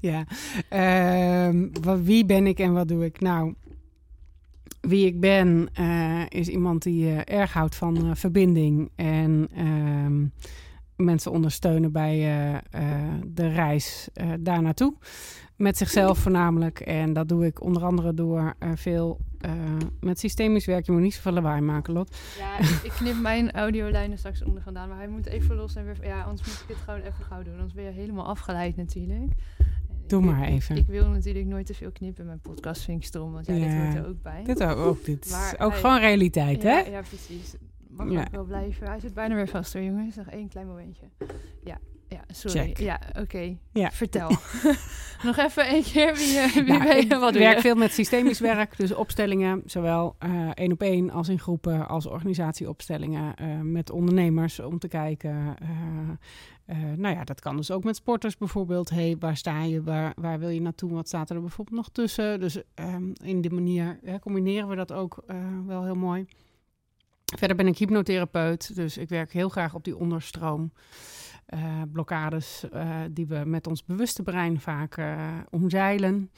ja, 0.00 0.24
Uh, 0.72 1.48
wie 2.02 2.24
ben 2.24 2.46
ik 2.46 2.58
en 2.58 2.72
wat 2.72 2.88
doe 2.88 3.04
ik? 3.04 3.20
Nou, 3.20 3.54
wie 4.80 5.06
ik 5.06 5.20
ben 5.20 5.68
uh, 5.80 6.22
is 6.28 6.48
iemand 6.48 6.82
die 6.82 7.04
uh, 7.04 7.18
erg 7.24 7.52
houdt 7.52 7.74
van 7.74 8.06
uh, 8.06 8.10
verbinding 8.14 8.90
en 8.96 9.48
ehm, 9.54 10.26
mensen 10.96 11.32
ondersteunen 11.32 11.92
bij 11.92 12.18
de 13.26 13.48
reis 13.48 14.08
daar 14.40 14.62
naartoe. 14.62 14.94
Met 15.56 15.76
zichzelf 15.76 16.18
voornamelijk. 16.18 16.80
En 16.80 17.12
dat 17.12 17.28
doe 17.28 17.46
ik 17.46 17.62
onder 17.62 17.84
andere 17.84 18.14
door 18.14 18.54
veel 18.74 19.20
met 20.00 20.18
systemisch 20.18 20.66
werk. 20.66 20.86
Je 20.86 20.92
moet 20.92 21.00
niet 21.00 21.14
zoveel 21.14 21.32
lawaai 21.32 21.60
maken, 21.60 21.92
Lot. 21.92 22.16
Ja, 22.38 22.58
ik 22.82 22.90
knip 22.90 23.20
mijn 23.20 23.52
audiolijnen 23.52 24.18
straks 24.18 24.42
onder 24.42 24.62
vandaan. 24.62 24.88
Maar 24.88 24.98
hij 24.98 25.08
moet 25.08 25.26
even 25.26 25.56
los 25.56 25.76
en 25.76 25.84
weer... 25.84 25.96
Ja, 26.02 26.22
anders 26.22 26.48
moet 26.48 26.62
ik 26.62 26.76
het 26.76 26.84
gewoon 26.84 27.00
even 27.00 27.24
gauw 27.24 27.42
doen. 27.42 27.54
Anders 27.54 27.72
ben 27.72 27.84
je 27.84 27.90
helemaal 27.90 28.26
afgeleid 28.26 28.76
natuurlijk. 28.76 29.32
Doe 30.08 30.20
maar 30.20 30.42
even. 30.42 30.76
Ik, 30.76 30.86
wil 30.86 31.08
natuurlijk 31.08 31.46
nooit 31.46 31.66
te 31.66 31.74
veel 31.74 31.90
knippen 31.90 32.20
in 32.20 32.26
mijn 32.26 32.40
podcast, 32.40 32.82
vind 32.82 33.00
ik 33.00 33.06
stom, 33.06 33.32
want 33.32 33.46
ja, 33.46 33.54
dit 33.54 33.74
hoort 33.74 33.94
er 33.94 34.08
ook 34.08 34.22
bij. 34.22 34.42
Dit 34.44 34.62
ook, 34.64 35.04
dit 35.04 35.24
is 35.24 35.58
ook 35.58 35.74
gewoon 35.74 35.98
realiteit, 35.98 36.62
ja, 36.62 36.68
hè? 36.68 36.90
Ja, 36.90 37.00
precies. 37.00 37.54
Mag 37.88 38.10
ja. 38.10 38.20
ook 38.20 38.30
wel 38.30 38.44
blijven. 38.44 38.86
Hij 38.86 39.00
zit 39.00 39.14
bijna 39.14 39.34
weer 39.34 39.48
vast 39.48 39.72
hoor, 39.72 39.82
jongens. 39.82 40.16
Nog 40.16 40.26
één 40.26 40.48
klein 40.48 40.66
momentje. 40.66 41.06
Ja, 41.64 41.78
ja, 42.08 42.20
sorry. 42.28 42.58
Check. 42.58 42.78
Ja, 42.78 43.00
oké. 43.20 43.56
Ja. 43.72 43.90
Vertel. 43.90 44.28
Nog 45.22 45.36
even 45.36 45.74
een 45.74 45.82
keer 45.82 46.14
wie, 46.14 46.40
wie 46.54 46.62
nou, 46.62 46.82
ben 46.82 47.08
je, 47.08 47.18
wat 47.18 47.34
Ik 47.34 47.40
werk 47.40 47.60
veel 47.60 47.74
met 47.74 47.92
systemisch 47.92 48.40
werk, 48.40 48.76
dus 48.76 48.94
opstellingen, 48.94 49.62
zowel 49.66 50.16
uh, 50.24 50.50
één 50.54 50.72
op 50.72 50.82
één 50.82 51.10
als 51.10 51.28
in 51.28 51.38
groepen, 51.38 51.88
als 51.88 52.06
organisatieopstellingen 52.06 53.34
uh, 53.40 53.60
met 53.60 53.90
ondernemers 53.90 54.60
om 54.60 54.78
te 54.78 54.88
kijken. 54.88 55.56
Uh, 55.62 56.76
nou 56.96 57.14
ja, 57.14 57.24
dat 57.24 57.40
kan 57.40 57.56
dus 57.56 57.70
ook 57.70 57.84
met 57.84 57.96
sporters 57.96 58.36
bijvoorbeeld. 58.36 58.90
hey, 58.90 59.16
waar 59.18 59.36
sta 59.36 59.62
je? 59.62 59.82
Waar, 59.82 60.12
waar 60.16 60.38
wil 60.38 60.48
je 60.48 60.60
naartoe? 60.60 60.92
Wat 60.92 61.08
staat 61.08 61.30
er 61.30 61.40
bijvoorbeeld 61.40 61.76
nog 61.76 61.88
tussen? 61.92 62.40
Dus 62.40 62.56
um, 62.74 63.12
in 63.22 63.40
die 63.40 63.52
manier 63.52 63.98
hè, 64.04 64.18
combineren 64.18 64.68
we 64.68 64.76
dat 64.76 64.92
ook 64.92 65.24
wel 65.66 65.84
heel 65.84 65.94
mooi. 65.94 66.26
Verder 67.36 67.56
ben 67.56 67.66
ik 67.66 67.78
hypnotherapeut, 67.78 68.74
dus 68.74 68.96
ik 68.96 69.08
werk 69.08 69.32
heel 69.32 69.48
graag 69.48 69.74
op 69.74 69.84
die 69.84 69.96
onderstroom. 69.96 70.72
Uh, 71.54 71.82
blokkades 71.92 72.64
die 73.10 73.26
we 73.26 73.42
met 73.46 73.66
ons 73.66 73.84
bewuste 73.84 74.22
brein 74.22 74.60
vaak 74.60 75.00
omzeilen. 75.50 76.30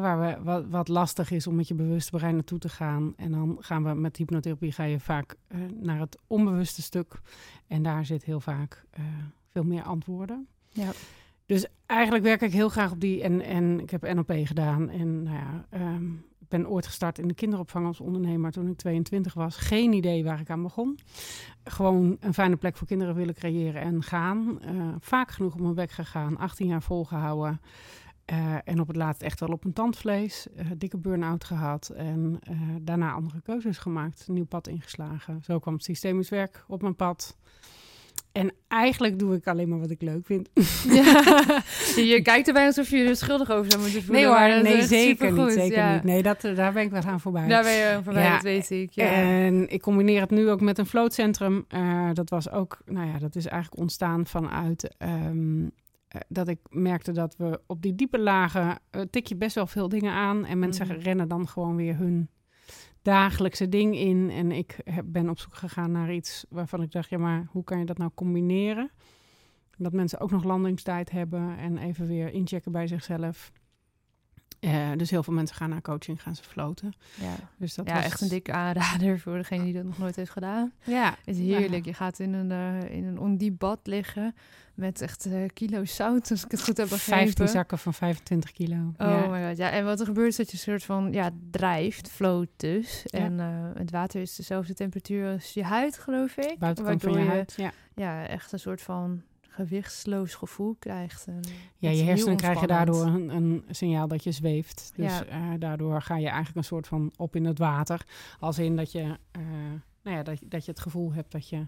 waar 0.00 0.20
we, 0.20 0.42
wat, 0.42 0.64
wat, 0.68 0.88
lastig 0.88 1.30
is 1.30 1.46
om 1.46 1.54
met 1.54 1.68
je 1.68 1.74
bewuste 1.74 2.10
brein 2.10 2.34
naartoe 2.34 2.58
te 2.58 2.68
gaan. 2.68 3.12
En 3.16 3.30
dan 3.30 3.56
gaan 3.60 3.84
we 3.84 3.94
met 3.94 4.16
hypnotherapie 4.16 4.72
ga 4.72 4.84
je 4.84 5.00
vaak 5.00 5.36
naar 5.80 6.00
het 6.00 6.18
onbewuste 6.26 6.82
stuk. 6.82 7.20
En 7.66 7.82
daar 7.82 8.04
zit 8.04 8.24
heel 8.24 8.40
vaak 8.40 8.84
veel 9.52 9.64
meer 9.64 9.82
antwoorden. 9.82 10.46
Ja. 10.68 10.90
Dus 11.46 11.66
eigenlijk 11.86 12.24
werk 12.24 12.42
ik 12.42 12.52
heel 12.52 12.68
graag 12.68 12.90
op 12.92 13.00
die. 13.00 13.22
En, 13.22 13.40
en 13.40 13.80
ik 13.80 13.90
heb 13.90 14.14
NLP 14.14 14.32
gedaan. 14.44 14.90
En 14.90 15.22
nou 15.22 15.36
ja, 15.36 15.64
um, 15.80 16.24
ik 16.28 16.31
ben 16.52 16.68
ooit 16.68 16.86
gestart 16.86 17.18
in 17.18 17.28
de 17.28 17.34
kinderopvang 17.34 17.86
als 17.86 18.00
ondernemer 18.00 18.52
toen 18.52 18.68
ik 18.68 18.76
22 18.76 19.34
was. 19.34 19.56
Geen 19.56 19.92
idee 19.92 20.24
waar 20.24 20.40
ik 20.40 20.50
aan 20.50 20.62
begon. 20.62 20.98
Gewoon 21.64 22.16
een 22.20 22.34
fijne 22.34 22.56
plek 22.56 22.76
voor 22.76 22.86
kinderen 22.86 23.14
willen 23.14 23.34
creëren 23.34 23.80
en 23.80 24.02
gaan. 24.02 24.58
Uh, 24.64 24.94
vaak 25.00 25.30
genoeg 25.30 25.52
op 25.52 25.60
mijn 25.60 25.74
weg 25.74 25.94
gegaan. 25.94 26.36
18 26.36 26.66
jaar 26.66 26.82
volgehouden. 26.82 27.60
Uh, 28.32 28.56
en 28.64 28.80
op 28.80 28.86
het 28.86 28.96
laatst 28.96 29.22
echt 29.22 29.40
wel 29.40 29.48
op 29.48 29.64
een 29.64 29.72
tandvlees. 29.72 30.46
Uh, 30.56 30.66
dikke 30.76 30.98
burn-out 30.98 31.44
gehad. 31.44 31.88
En 31.88 32.38
daarna 32.80 33.12
andere 33.12 33.40
keuzes 33.40 33.78
gemaakt. 33.78 34.28
Nieuw 34.28 34.46
pad 34.46 34.68
ingeslagen. 34.68 35.42
Zo 35.42 35.58
kwam 35.58 35.74
het 35.74 35.84
systemisch 35.84 36.28
werk 36.28 36.64
op 36.68 36.82
mijn 36.82 36.96
pad. 36.96 37.36
En 38.32 38.52
eigenlijk 38.68 39.18
doe 39.18 39.34
ik 39.34 39.46
alleen 39.46 39.68
maar 39.68 39.78
wat 39.78 39.90
ik 39.90 40.02
leuk 40.02 40.26
vind. 40.26 40.48
Ja. 40.88 41.22
je 42.12 42.20
kijkt 42.22 42.46
erbij 42.46 42.66
alsof 42.66 42.90
je 42.90 43.04
er 43.04 43.16
schuldig 43.16 43.50
over 43.50 43.70
zou 43.70 43.82
moeten 43.82 44.02
voelen. 44.02 44.24
Nee 44.24 44.50
hoor, 44.50 44.62
nee 44.62 44.82
zeker 44.82 45.32
niet. 45.32 45.52
Zeker 45.52 45.76
ja. 45.78 45.94
niet. 45.94 46.04
Nee, 46.04 46.22
dat, 46.22 46.44
eh, 46.44 46.56
daar 46.56 46.72
ben 46.72 46.82
ik 46.82 46.90
wel 46.90 47.02
aan 47.02 47.20
voorbij. 47.20 47.48
Daar 47.48 47.62
ben 47.62 47.72
je 47.72 48.00
voorbij, 48.04 48.22
Ja, 48.22 48.32
dat 48.32 48.42
weet 48.42 48.70
ik. 48.70 48.90
Ja. 48.90 49.04
En 49.12 49.68
ik 49.68 49.80
combineer 49.80 50.20
het 50.20 50.30
nu 50.30 50.50
ook 50.50 50.60
met 50.60 50.78
een 50.78 50.86
floatcentrum. 50.86 51.64
Eh, 51.68 52.10
dat 52.12 52.30
was 52.30 52.50
ook, 52.50 52.78
nou 52.86 53.06
ja, 53.06 53.18
dat 53.18 53.36
is 53.36 53.46
eigenlijk 53.46 53.82
ontstaan 53.82 54.26
vanuit 54.26 54.94
ehm, 54.98 55.62
eh, 56.08 56.20
dat 56.28 56.48
ik 56.48 56.58
merkte 56.70 57.12
dat 57.12 57.34
we 57.36 57.60
op 57.66 57.82
die 57.82 57.94
diepe 57.94 58.18
lagen 58.18 58.78
tik 59.10 59.26
je 59.26 59.36
best 59.36 59.54
wel 59.54 59.66
veel 59.66 59.88
dingen 59.88 60.12
aan. 60.12 60.44
En 60.44 60.58
mensen 60.58 60.86
Mhm. 60.86 60.98
rennen 60.98 61.28
dan 61.28 61.48
gewoon 61.48 61.76
weer 61.76 61.96
hun 61.96 62.28
dagelijkse 63.02 63.68
ding 63.68 63.96
in. 63.96 64.30
En 64.30 64.52
ik 64.52 64.76
heb, 64.84 65.04
ben 65.08 65.28
op 65.28 65.38
zoek 65.38 65.54
gegaan 65.54 65.92
naar 65.92 66.12
iets 66.12 66.44
waarvan 66.48 66.82
ik 66.82 66.92
dacht, 66.92 67.10
ja, 67.10 67.18
maar 67.18 67.46
hoe 67.50 67.64
kan 67.64 67.78
je 67.78 67.84
dat 67.84 67.98
nou 67.98 68.10
combineren? 68.14 68.90
Dat 69.76 69.92
mensen 69.92 70.20
ook 70.20 70.30
nog 70.30 70.44
landingstijd 70.44 71.10
hebben 71.10 71.56
en 71.58 71.78
even 71.78 72.06
weer 72.06 72.32
inchecken 72.32 72.72
bij 72.72 72.86
zichzelf. 72.86 73.52
Eh, 74.62 74.90
dus 74.96 75.10
heel 75.10 75.22
veel 75.22 75.32
mensen 75.32 75.56
gaan 75.56 75.70
naar 75.70 75.82
coaching, 75.82 76.22
gaan 76.22 76.34
ze 76.36 76.42
floten. 76.42 76.92
ja. 77.14 77.34
Dus 77.56 77.74
dat 77.74 77.86
ja, 77.86 77.94
was 77.94 78.04
echt 78.04 78.20
een 78.20 78.28
dikke 78.28 78.52
aanrader 78.52 79.20
voor 79.20 79.36
degene 79.36 79.64
die 79.64 79.72
dat 79.72 79.84
nog 79.84 79.98
nooit 79.98 80.16
heeft 80.16 80.30
gedaan. 80.30 80.72
Ja, 80.84 81.16
Het 81.24 81.36
is 81.36 81.38
heerlijk. 81.38 81.84
Je 81.84 81.94
gaat 81.94 82.18
in 82.18 82.32
een, 82.32 82.50
eh, 82.50 82.96
in 82.96 83.04
een 83.04 83.18
ondiep 83.18 83.58
bad 83.58 83.78
liggen 83.82 84.34
met 84.74 85.00
echt 85.00 85.26
eh 85.26 85.48
kilo 85.54 85.84
zout, 85.84 86.30
als 86.30 86.44
ik 86.44 86.50
het 86.50 86.62
goed 86.62 86.76
heb 86.76 86.88
begrepen. 86.88 87.24
15 87.24 87.48
zakken 87.48 87.78
van 87.78 87.94
25 87.94 88.52
kilo. 88.52 88.76
Oh 88.76 88.92
ja. 88.96 89.26
my 89.26 89.48
god, 89.48 89.56
ja. 89.56 89.70
En 89.70 89.84
wat 89.84 90.00
er 90.00 90.06
gebeurt 90.06 90.28
is 90.28 90.36
dat 90.36 90.46
je 90.46 90.52
een 90.52 90.58
soort 90.58 90.84
van, 90.84 91.12
ja, 91.12 91.30
drijft, 91.50 92.08
float 92.08 92.48
dus. 92.56 93.02
Ja. 93.04 93.18
En 93.18 93.38
het 93.78 93.90
water 93.90 94.20
is 94.20 94.36
dezelfde 94.36 94.74
temperatuur 94.74 95.32
als 95.32 95.54
je 95.54 95.64
huid, 95.64 95.98
geloof 95.98 96.36
ik. 96.36 96.58
Buitenkant 96.58 97.02
van 97.02 97.10
je, 97.10 97.16
waardoor 97.16 97.34
huid. 97.34 97.54
Ja. 97.56 97.72
Ja, 97.94 98.26
echt 98.26 98.52
een 98.52 98.58
soort 98.58 98.82
van 98.82 99.22
gewichtsloos 99.52 100.34
gevoel 100.34 100.76
krijgt. 100.78 101.26
En 101.26 101.40
ja, 101.78 101.90
je 101.90 102.02
hersenen 102.02 102.36
krijgen 102.36 102.68
daardoor 102.68 103.06
een, 103.06 103.28
een 103.36 103.64
signaal 103.70 104.08
dat 104.08 104.24
je 104.24 104.32
zweeft. 104.32 104.92
Dus 104.96 105.18
Ja. 105.18 105.24
eh, 105.24 105.40
daardoor 105.58 106.02
ga 106.02 106.16
je 106.16 106.26
eigenlijk 106.26 106.56
een 106.56 106.64
soort 106.64 106.86
van 106.86 107.12
op 107.16 107.36
in 107.36 107.44
het 107.44 107.58
water. 107.58 108.06
Als 108.40 108.58
in 108.58 108.76
dat 108.76 108.92
je, 108.92 109.00
eh, 109.30 109.42
nou 110.02 110.16
ja, 110.16 110.22
dat, 110.22 110.38
je- 110.38 110.48
dat 110.48 110.64
je 110.64 110.70
het 110.70 110.80
gevoel 110.80 111.12
hebt 111.12 111.32
dat 111.32 111.48
je 111.48 111.66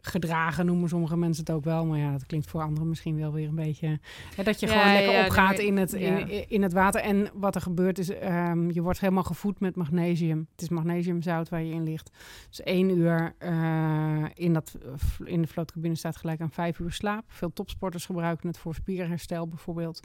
gedragen 0.00 0.66
noemen 0.66 0.88
sommige 0.88 1.16
mensen 1.16 1.44
het 1.44 1.54
ook 1.54 1.64
wel. 1.64 1.86
Maar 1.86 1.98
ja, 1.98 2.12
dat 2.12 2.26
klinkt 2.26 2.46
voor 2.46 2.62
anderen 2.62 2.88
misschien 2.88 3.16
wel 3.16 3.32
weer 3.32 3.48
een 3.48 3.54
beetje... 3.54 3.98
hè, 4.36 4.42
dat 4.42 4.60
je 4.60 4.66
Ja, 4.66 4.72
gewoon 4.72 4.92
lekker 4.92 5.12
ja, 5.12 5.24
opgaat 5.24 5.58
in, 5.58 5.76
het, 5.76 5.92
in, 5.92 6.48
in 6.48 6.62
het 6.62 6.72
water. 6.72 7.00
En 7.00 7.28
wat 7.34 7.54
er 7.54 7.60
gebeurt 7.60 7.98
is, 7.98 8.08
ehm, 8.08 8.70
je 8.70 8.82
wordt 8.82 9.00
helemaal 9.00 9.22
gevoed 9.22 9.60
met 9.60 9.76
magnesium. 9.76 10.46
Het 10.52 10.62
is 10.62 10.68
magnesiumzout 10.68 11.48
waar 11.48 11.62
je 11.62 11.72
in 11.72 11.82
ligt. 11.82 12.10
Dus 12.48 12.60
één 12.62 12.96
uur 12.96 13.34
eh, 13.38 14.24
in, 14.34 14.52
dat, 14.52 14.78
in 15.24 15.42
de 15.42 15.48
floatcabine 15.48 15.94
staat 15.94 16.16
gelijk 16.16 16.40
aan 16.40 16.50
vijf 16.50 16.78
uur 16.78 16.92
slaap. 16.92 17.24
Veel 17.26 17.52
topsporters 17.52 18.06
gebruiken 18.06 18.48
het 18.48 18.58
voor 18.58 18.74
spierherstel 18.74 19.48
bijvoorbeeld 19.48 20.00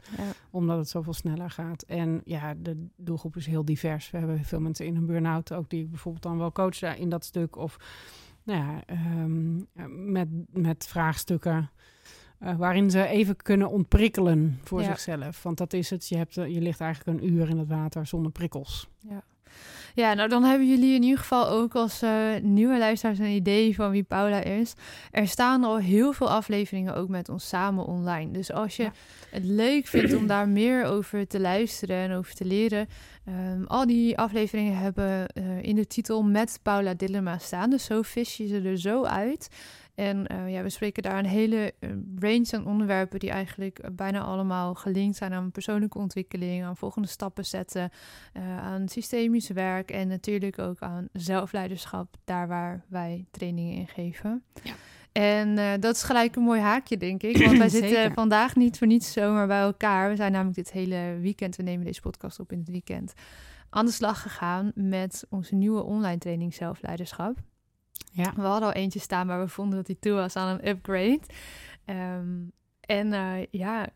omdat 0.50 0.78
het 0.78 0.88
zoveel 0.88 1.12
sneller 1.12 1.50
gaat. 1.50 1.82
En 1.82 2.20
ja, 2.24 2.54
de 2.54 2.86
doelgroep 2.96 3.36
is 3.36 3.46
heel 3.46 3.64
divers. 3.64 4.10
We 4.10 4.18
hebben 4.18 4.44
veel 4.44 4.60
mensen 4.60 4.86
in 4.86 4.96
een 4.96 5.06
burn-out 5.06 5.52
ook 5.52 5.70
die 5.70 5.82
ik 5.82 5.90
bijvoorbeeld 5.90 6.22
dan 6.22 6.38
wel 6.38 6.52
coach 6.52 6.78
daar 6.78 6.98
in 6.98 7.08
dat 7.08 7.24
stuk. 7.24 7.56
Of 7.56 7.76
nou 8.48 8.64
ja, 8.64 8.82
ehm, 8.86 9.56
met, 10.12 10.28
met 10.52 10.86
vraagstukken 10.86 11.70
eh, 12.38 12.56
waarin 12.56 12.90
ze 12.90 13.06
even 13.06 13.36
kunnen 13.36 13.70
ontprikkelen 13.70 14.58
voor 14.62 14.80
Ja. 14.80 14.86
zichzelf. 14.86 15.42
Want 15.42 15.58
dat 15.58 15.72
is 15.72 15.90
het. 15.90 16.08
Je, 16.08 16.16
hebt, 16.16 16.36
eh, 16.36 16.54
je 16.54 16.60
ligt 16.60 16.80
eigenlijk 16.80 17.18
een 17.20 17.28
uur 17.32 17.48
in 17.48 17.58
het 17.58 17.68
water 17.68 18.06
zonder 18.06 18.32
prikkels. 18.32 18.88
Ja, 18.98 19.22
nou 19.94 20.28
dan 20.28 20.44
hebben 20.44 20.68
jullie 20.68 20.94
in 20.94 21.02
ieder 21.02 21.18
geval 21.18 21.48
ook 21.48 21.74
als 21.74 22.02
eh, 22.02 22.10
nieuwe 22.42 22.78
luisteraars 22.78 23.18
een 23.18 23.26
idee 23.26 23.74
van 23.74 23.90
wie 23.90 24.02
Paula 24.02 24.40
is. 24.42 24.74
Er 25.10 25.28
staan 25.28 25.64
al 25.64 25.78
heel 25.78 26.12
veel 26.12 26.30
afleveringen 26.30 26.94
ook 26.94 27.08
met 27.08 27.28
ons 27.28 27.48
samen 27.48 27.84
online. 27.86 28.30
Dus 28.30 28.52
als 28.52 28.76
je 28.76 28.82
Ja. 28.82 28.92
het 29.30 29.44
leuk 29.44 29.86
vindt 29.86 30.14
om 30.14 30.26
daar 30.26 30.48
meer 30.48 30.84
over 30.84 31.26
te 31.26 31.40
luisteren 31.40 31.96
en 31.96 32.12
over 32.12 32.34
te 32.34 32.44
leren. 32.44 32.88
ehm, 33.24 33.64
al 33.66 33.86
die 33.86 34.18
afleveringen 34.18 34.76
hebben 34.78 35.26
eh, 35.28 35.62
in 35.62 35.76
de 35.76 35.86
titel 35.86 36.22
met 36.22 36.58
Paula 36.62 36.94
Dillema 36.94 37.38
staan. 37.38 37.70
Dus 37.70 37.84
zo 37.84 38.02
vis 38.02 38.36
je 38.36 38.46
ze 38.46 38.60
er 38.60 38.78
zo 38.78 39.04
uit. 39.04 39.48
En 39.98 40.26
eh, 40.26 40.52
ja, 40.52 40.62
we 40.62 40.68
spreken 40.68 41.02
daar 41.02 41.18
een 41.18 41.26
hele 41.26 41.74
eh, 41.78 41.90
range 42.18 42.48
aan 42.50 42.66
onderwerpen 42.66 43.18
die 43.18 43.30
eigenlijk 43.30 43.78
eh, 43.78 43.90
bijna 43.92 44.20
allemaal 44.20 44.74
gelinkt 44.74 45.16
zijn 45.16 45.32
aan 45.32 45.50
persoonlijke 45.50 45.98
ontwikkeling, 45.98 46.64
aan 46.64 46.76
volgende 46.76 47.08
stappen 47.08 47.44
zetten, 47.44 47.90
aan 48.60 48.88
systemisch 48.88 49.48
werk 49.48 49.90
en 49.90 50.08
natuurlijk 50.08 50.58
ook 50.58 50.80
aan 50.80 51.08
zelfleiderschap, 51.12 52.16
daar 52.24 52.48
waar 52.48 52.84
wij 52.88 53.26
trainingen 53.30 53.74
in 53.74 53.88
geven. 53.88 54.42
Ja. 54.62 54.72
En 55.12 55.80
dat 55.80 55.94
is 55.94 56.02
gelijk 56.02 56.36
een 56.36 56.42
mooi 56.42 56.60
haakje, 56.60 56.96
denk 56.96 57.22
ik. 57.22 57.36
Want 57.36 57.58
wij 57.64 57.68
zitten 57.68 58.12
vandaag 58.12 58.56
niet 58.56 58.78
voor 58.78 58.86
niets 58.86 59.12
zomaar 59.12 59.46
bij 59.46 59.60
elkaar. 59.60 60.08
We 60.10 60.16
zijn 60.16 60.32
namelijk 60.32 60.56
dit 60.56 60.72
hele 60.72 61.18
weekend, 61.20 61.56
we 61.56 61.62
nemen 61.62 61.86
deze 61.86 62.00
podcast 62.00 62.40
op 62.40 62.52
in 62.52 62.58
het 62.58 62.68
weekend, 62.68 63.12
aan 63.70 63.86
de 63.86 63.92
slag 63.92 64.22
gegaan 64.22 64.72
met 64.74 65.26
onze 65.28 65.54
nieuwe 65.54 65.82
online 65.82 66.18
training 66.18 66.54
zelfleiderschap. 66.54 67.36
Ja. 68.12 68.32
We 68.36 68.42
hadden 68.42 68.68
al 68.68 68.74
eentje 68.74 69.00
staan, 69.00 69.26
maar 69.26 69.40
we 69.40 69.48
vonden 69.48 69.76
dat 69.76 69.86
die 69.86 69.98
toe 69.98 70.12
was 70.12 70.36
aan 70.36 70.48
een 70.48 70.68
upgrade. 70.68 71.20
Ehm, 71.84 72.36
en 72.80 73.12
eh, 73.12 73.46
ja, 73.50 73.88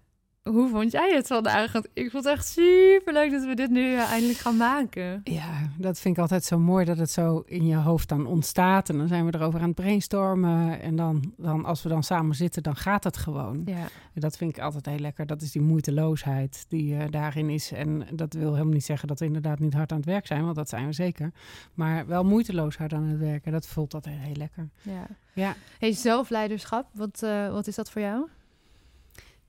hoe 0.42 0.68
vond 0.68 0.92
jij 0.92 1.12
het 1.14 1.26
vandaag? 1.26 1.72
Want 1.72 1.88
ik 1.92 2.10
vond 2.10 2.24
het 2.24 2.32
echt 2.32 2.46
super 2.46 3.12
leuk 3.12 3.30
dat 3.30 3.44
we 3.44 3.54
dit 3.54 3.70
nu 3.70 3.94
eh, 3.94 4.10
eindelijk 4.10 4.38
gaan 4.38 4.56
maken. 4.56 5.20
Ja, 5.24 5.70
dat 5.78 5.98
vind 5.98 6.16
ik 6.16 6.22
altijd 6.22 6.44
zo 6.44 6.58
mooi 6.58 6.84
dat 6.84 6.98
het 6.98 7.10
zo 7.10 7.42
in 7.46 7.66
je 7.66 7.76
hoofd 7.76 8.08
dan 8.08 8.26
ontstaat. 8.26 8.88
En 8.88 8.98
dan 8.98 9.08
zijn 9.08 9.26
we 9.26 9.34
erover 9.34 9.60
aan 9.60 9.66
het 9.66 9.74
brainstormen. 9.74 10.80
En 10.80 10.96
dan, 10.96 11.32
dan 11.36 11.64
als 11.64 11.82
we 11.82 11.88
dan 11.88 12.02
samen 12.02 12.34
zitten, 12.34 12.62
dan 12.62 12.76
gaat 12.76 13.04
het 13.04 13.16
gewoon. 13.16 13.62
Ja, 13.64 13.88
En 14.14 14.20
Dat 14.20 14.36
vind 14.36 14.56
ik 14.56 14.62
altijd 14.62 14.86
heel 14.86 14.98
lekker. 14.98 15.26
Dat 15.26 15.42
is 15.42 15.52
die 15.52 15.62
moeiteloosheid 15.62 16.64
die 16.68 16.96
eh, 16.96 17.10
daarin 17.10 17.50
is. 17.50 17.72
En 17.72 18.06
dat 18.12 18.32
wil 18.34 18.52
helemaal 18.52 18.72
niet 18.72 18.84
zeggen 18.84 19.08
dat 19.08 19.18
we 19.18 19.26
inderdaad 19.26 19.58
niet 19.58 19.74
hard 19.74 19.90
aan 19.90 19.96
het 19.98 20.06
werk 20.06 20.26
zijn, 20.26 20.44
want 20.44 20.56
dat 20.56 20.68
zijn 20.68 20.86
we 20.86 20.92
zeker. 20.92 21.32
Maar 21.74 22.06
wel 22.06 22.24
moeiteloos 22.24 22.76
hard 22.76 22.92
aan 22.92 23.04
het 23.04 23.18
werken. 23.18 23.52
Dat 23.52 23.66
voelt 23.66 23.94
altijd 23.94 24.18
heel 24.18 24.36
lekker. 24.36 24.68
ja. 24.82 25.06
Ja, 25.34 25.54
Hey, 25.78 25.92
zelfleiderschap, 25.92 26.86
wat, 26.92 27.22
eh, 27.22 27.50
wat 27.52 27.66
is 27.66 27.74
dat 27.74 27.90
voor 27.90 28.00
jou? 28.02 28.26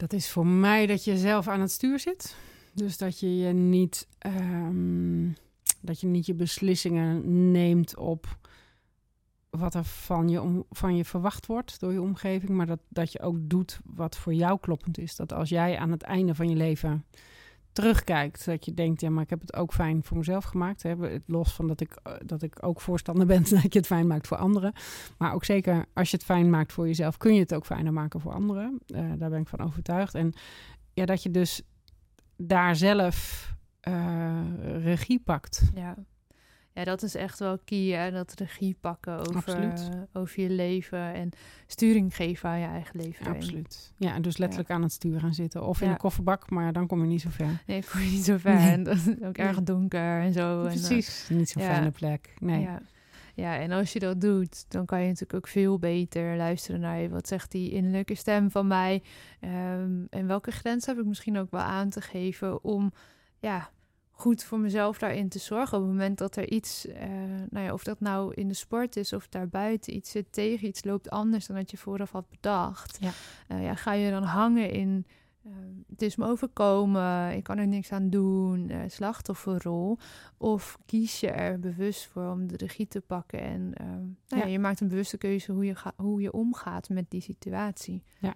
Dat 0.04 0.14
is 0.14 0.30
voor 0.30 0.48
mij 0.48 0.86
dat 0.86 1.04
je 1.04 1.18
zelf 1.18 1.48
aan 1.48 1.62
het 1.62 1.72
stuur 1.72 2.00
zit. 2.00 2.36
Dus 2.74 2.98
dat 2.98 3.20
je 3.20 3.38
je 3.38 3.54
niet, 3.54 4.08
ehm, 4.20 5.30
dat 5.82 6.02
je, 6.02 6.08
niet 6.08 6.26
je 6.26 6.34
beslissingen 6.34 7.52
neemt 7.52 7.98
op 7.98 8.38
wat 9.50 9.74
er 9.74 9.84
van 9.84 10.30
je, 10.30 10.64
van 10.70 10.96
je 10.96 11.06
verwacht 11.06 11.46
wordt 11.46 11.80
door 11.80 11.94
je 11.94 12.02
omgeving. 12.02 12.52
Maar 12.52 12.66
dat, 12.66 12.80
dat 12.90 13.12
je 13.12 13.22
ook 13.22 13.36
doet 13.40 13.80
wat 13.86 14.18
voor 14.18 14.34
jou 14.34 14.60
kloppend 14.60 14.98
is. 14.98 15.16
Dat 15.16 15.34
als 15.34 15.50
jij 15.50 15.78
aan 15.78 15.92
het 15.92 16.02
einde 16.02 16.36
van 16.36 16.50
je 16.50 16.56
leven 16.56 17.06
terugkijkt, 17.74 18.46
dat 18.46 18.66
je 18.66 18.74
denkt, 18.74 19.02
ja, 19.02 19.10
maar 19.10 19.24
ik 19.24 19.30
heb 19.30 19.42
het 19.42 19.56
ook 19.56 19.74
fijn 19.74 20.04
voor 20.04 20.18
mezelf 20.18 20.44
gemaakt. 20.44 20.84
Hè? 20.84 20.96
Los 21.26 21.54
van 21.54 21.68
dat 21.68 21.82
ik, 21.82 22.00
eh, 22.04 22.14
dat 22.26 22.42
ik 22.42 22.66
ook 22.66 22.82
voorstander 22.82 23.26
ben 23.26 23.44
dat 23.50 23.74
je 23.74 23.80
het 23.80 23.86
fijn 23.86 24.08
maakt 24.08 24.28
voor 24.28 24.38
anderen. 24.38 24.74
Maar 25.18 25.34
ook 25.34 25.46
zeker 25.46 25.86
als 25.94 26.12
je 26.12 26.18
het 26.18 26.26
fijn 26.26 26.50
maakt 26.50 26.74
voor 26.74 26.88
jezelf, 26.88 27.18
kun 27.18 27.34
je 27.34 27.40
het 27.40 27.54
ook 27.54 27.66
fijner 27.66 27.94
maken 27.94 28.22
voor 28.22 28.34
anderen. 28.34 28.80
Eh, 28.88 29.12
daar 29.18 29.30
ben 29.30 29.42
ik 29.42 29.48
van 29.48 29.60
overtuigd. 29.60 30.16
En 30.16 30.34
ja, 30.94 31.06
dat 31.06 31.24
je 31.24 31.32
dus 31.32 31.62
daar 32.38 32.76
zelf 32.76 33.48
eh, 33.80 34.42
regie 34.84 35.20
pakt. 35.20 35.72
Ja. 35.76 35.96
Ja, 36.74 36.84
dat 36.84 37.04
is 37.04 37.16
echt 37.16 37.40
wel 37.40 37.58
key, 37.66 37.86
hè? 37.88 38.12
dat 38.12 38.34
regie 38.34 38.76
pakken 38.82 39.20
over, 39.20 39.36
Absoluut. 39.36 39.90
eh, 39.92 40.22
over 40.22 40.42
je 40.42 40.50
leven 40.50 41.14
en 41.14 41.30
sturing 41.68 42.16
geven 42.16 42.50
aan 42.50 42.60
je 42.60 42.66
eigen 42.66 43.00
leven. 43.00 43.26
Absoluut. 43.26 43.94
Ja, 43.98 44.14
en 44.14 44.22
dus 44.22 44.38
letterlijk 44.38 44.70
aan 44.70 44.82
het 44.82 44.92
stuur 44.92 45.20
gaan 45.20 45.34
zitten. 45.34 45.64
Of 45.66 45.82
in 45.82 45.90
een 45.90 45.98
kofferbak, 45.98 46.50
maar 46.50 46.74
dan 46.74 46.88
kom 46.88 47.02
je 47.02 47.08
niet 47.08 47.22
zo 47.22 47.30
ver. 47.30 47.64
Nee, 47.68 47.84
kom 47.92 48.02
je 48.02 48.10
niet 48.12 48.26
zo 48.26 48.38
ver. 48.38 48.54
Nee. 48.56 48.72
En 48.72 48.84
dat 48.84 48.96
is 48.96 49.08
ook 49.22 49.38
erg 49.38 49.64
donker 49.64 50.22
en 50.22 50.34
zo. 50.34 50.60
En, 50.60 50.66
eh, 50.66 50.72
Precies. 50.74 51.28
Niet 51.30 51.50
zo'n 51.50 51.62
fijne 51.62 51.92
plek. 51.92 52.34
Nee. 52.40 52.62
Ja. 52.62 52.82
ja, 53.34 53.58
en 53.58 53.72
als 53.72 53.94
je 53.94 54.00
dat 54.00 54.22
doet, 54.22 54.66
dan 54.68 54.86
kan 54.86 55.00
je 55.02 55.06
natuurlijk 55.08 55.34
ook 55.34 55.48
veel 55.48 55.80
beter 55.80 56.38
luisteren 56.38 56.80
naar 56.80 57.00
je. 57.00 57.10
Wat 57.10 57.28
zegt 57.28 57.52
die 57.52 57.72
innerlijke 57.72 58.16
stem 58.16 58.52
van 58.52 58.68
mij? 58.68 59.04
Ehm, 59.40 60.04
en 60.10 60.28
welke 60.28 60.52
grens 60.52 60.86
heb 60.86 60.98
ik 60.98 61.06
misschien 61.06 61.38
ook 61.38 61.52
wel 61.52 61.62
aan 61.62 61.90
te 61.90 62.02
geven 62.02 62.64
om 62.64 62.92
ja, 63.40 63.70
goed 64.24 64.44
voor 64.44 64.60
mezelf 64.60 64.98
daarin 64.98 65.30
te 65.30 65.40
zorgen. 65.40 65.78
Op 65.78 65.84
het 65.84 65.92
moment 65.92 66.18
dat 66.18 66.36
er 66.36 66.50
iets, 66.50 66.88
eh, 66.88 67.10
nou 67.50 67.66
ja, 67.66 67.74
of 67.74 67.84
dat 67.84 68.00
nou 68.00 68.34
in 68.34 68.48
de 68.48 68.54
sport 68.54 68.96
is 68.96 69.14
of 69.14 69.28
daarbuiten 69.28 69.96
iets 69.96 70.12
zit 70.12 70.32
tegen, 70.32 70.68
iets 70.68 70.84
loopt 70.84 71.10
anders 71.10 71.48
dan 71.48 71.56
dat 71.56 71.72
je 71.72 71.78
vooraf 71.78 72.12
had 72.12 72.30
bedacht. 72.30 72.98
Ja. 73.02 73.12
Eh, 73.48 73.64
ja, 73.64 73.76
ga 73.76 73.94
je 73.94 74.12
dan 74.12 74.24
hangen 74.24 74.72
in. 74.72 75.06
ehm, 75.46 75.54
het 75.90 76.02
is 76.02 76.16
me 76.16 76.26
overkomen, 76.26 77.36
ik 77.36 77.44
kan 77.44 77.58
er 77.58 77.68
niks 77.68 77.92
aan 77.92 78.10
doen, 78.10 78.70
eh, 78.70 78.80
slachtofferrol. 78.88 79.98
Of 80.38 80.78
kies 80.86 81.20
je 81.20 81.30
er 81.30 81.60
bewust 81.60 82.08
voor 82.08 82.32
om 82.32 82.48
de 82.48 82.58
regie 82.58 82.88
te 82.88 83.02
pakken 83.02 83.40
en 83.40 83.74
nou 84.28 84.42
ja. 84.42 84.46
Je 84.46 84.60
maakt 84.60 84.80
een 84.80 84.88
bewuste 84.88 85.18
keuze 85.18 85.52
hoe 85.52 85.66
je, 85.66 85.76
hoe 85.96 86.22
je 86.22 86.32
omgaat 86.32 86.90
met 86.90 87.06
die 87.10 87.22
situatie. 87.22 88.04
Ja. 88.20 88.34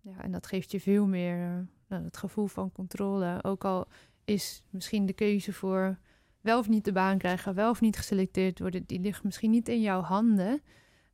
ja 0.00 0.20
en 0.20 0.32
dat 0.32 0.46
geeft 0.46 0.70
je 0.70 0.80
veel 0.80 1.06
meer 1.06 1.42
eh, 1.42 1.58
nou, 1.88 2.04
het 2.04 2.16
gevoel 2.16 2.46
van 2.46 2.72
controle. 2.72 3.38
Ook 3.42 3.64
al 3.64 3.86
is 4.24 4.62
misschien 4.70 5.06
de 5.06 5.12
keuze 5.12 5.52
voor 5.52 5.98
wel 6.40 6.58
of 6.58 6.68
niet 6.68 6.84
de 6.84 6.92
baan 6.92 7.18
krijgen, 7.18 7.54
wel 7.54 7.70
of 7.70 7.80
niet 7.80 7.96
geselecteerd 7.96 8.58
worden, 8.58 8.84
die 8.86 9.00
ligt 9.00 9.24
misschien 9.24 9.50
niet 9.50 9.68
in 9.68 9.80
jouw 9.80 10.00
handen. 10.00 10.62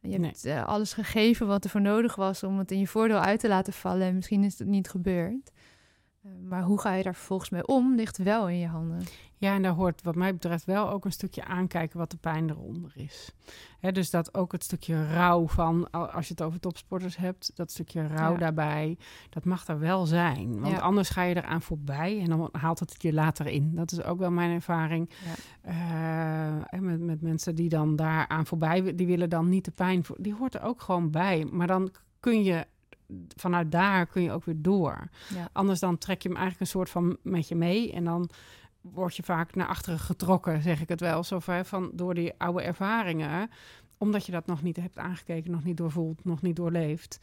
Je 0.01 0.21
hebt 0.21 0.45
nee. 0.45 0.61
alles 0.61 0.93
gegeven 0.93 1.47
wat 1.47 1.65
er 1.65 1.71
voor 1.71 1.81
nodig 1.81 2.15
was 2.15 2.43
om 2.43 2.59
het 2.59 2.71
in 2.71 2.79
je 2.79 2.87
voordeel 2.87 3.19
uit 3.19 3.41
te 3.41 3.49
laten 3.49 3.73
vallen. 3.73 4.07
En 4.07 4.15
misschien 4.15 4.45
is 4.45 4.59
het 4.59 4.69
niet 4.69 4.91
gebeurd. 4.91 5.51
Uh, 6.27 6.33
maar 6.49 6.63
hoe 6.63 6.81
ga 6.81 6.95
je 6.95 7.03
daar 7.03 7.15
vervolgens 7.15 7.51
mee 7.51 7.67
om, 7.67 7.95
ligt 7.95 8.19
wel 8.19 8.49
in 8.49 8.59
je 8.59 8.67
handen. 8.67 9.03
Ja, 9.41 9.55
en 9.55 9.63
daar 9.63 9.73
hoort 9.73 10.03
wat 10.03 10.15
mij 10.15 10.33
betreft 10.33 10.65
wel 10.65 10.91
ook 10.91 11.05
een 11.05 11.13
stukje 11.13 11.45
aankijken 11.45 11.99
wat 11.99 12.11
de 12.11 12.17
pijn 12.17 12.51
eronder 12.51 12.93
is. 12.95 13.33
Hè, 13.79 13.93
dus 13.93 14.11
dat 14.11 14.35
ook 14.35 14.53
het 14.53 14.65
stukje 14.65 15.13
rouw 15.13 15.47
van, 15.47 15.91
als 15.91 16.27
je 16.27 16.33
het 16.33 16.43
over 16.43 16.61
topsporters 16.61 17.17
hebt, 17.17 17.51
dat 17.55 17.71
stukje 17.71 18.07
rouw 18.07 18.37
daarbij, 18.37 18.99
dat 19.31 19.45
mag 19.45 19.67
er 19.67 19.79
wel 19.79 20.07
zijn. 20.07 20.61
Want 20.61 20.81
anders 20.81 21.09
ga 21.09 21.23
je 21.23 21.37
eraan 21.37 21.63
voorbij 21.63 22.21
en 22.21 22.29
dan 22.29 22.49
haalt 22.53 22.79
het 22.79 22.95
je 22.99 23.13
later 23.13 23.47
in. 23.47 23.75
Dat 23.75 23.93
is 23.93 24.03
ook 24.03 24.19
wel 24.19 24.31
mijn 24.31 24.51
ervaring. 24.51 25.11
Ja. 25.65 26.63
Uh, 26.73 26.81
met, 26.81 27.01
met 27.01 27.21
mensen 27.21 27.55
die 27.55 27.69
dan 27.69 27.97
daaraan 27.97 28.47
voorbij, 28.47 28.95
die 28.95 29.07
willen 29.07 29.31
dan 29.31 29.49
niet 29.49 29.65
de 29.65 29.71
pijn, 29.71 30.05
voor, 30.05 30.17
die 30.19 30.35
hoort 30.35 30.55
er 30.55 30.63
ook 30.63 30.81
gewoon 30.81 31.11
bij. 31.11 31.47
Maar 31.51 31.67
dan 31.67 31.91
kun 32.21 32.43
je 32.43 32.67
vanuit 33.37 33.73
daar 33.73 34.07
kun 34.07 34.23
je 34.23 34.33
ook 34.33 34.45
weer 34.45 34.63
door. 34.63 35.09
Anders 35.53 35.81
dan 35.81 35.99
trek 35.99 36.23
je 36.23 36.29
hem 36.29 36.37
eigenlijk 36.37 36.67
een 36.67 36.79
soort 36.79 36.91
van 36.91 37.17
met 37.23 37.49
je 37.49 37.55
mee 37.55 37.93
en 37.93 38.05
dan 38.05 38.31
word 38.81 39.17
je 39.17 39.23
vaak 39.23 39.55
naar 39.55 39.67
achteren 39.67 39.99
getrokken, 39.99 40.63
zeg 40.63 40.81
ik 40.81 40.89
het 40.89 41.01
wel. 41.01 41.25
Zo 41.25 41.39
van 41.41 41.91
door 41.95 42.15
die 42.15 42.33
oude 42.39 42.63
ervaringen, 42.63 43.51
omdat 43.99 44.27
je 44.27 44.33
dat 44.33 44.47
nog 44.47 44.63
niet 44.63 44.77
hebt 44.77 44.99
aangekeken, 44.99 45.51
nog 45.51 45.65
niet 45.65 45.77
doorvoeld, 45.77 46.25
nog 46.25 46.43
niet 46.43 46.57
doorleefd. 46.57 47.19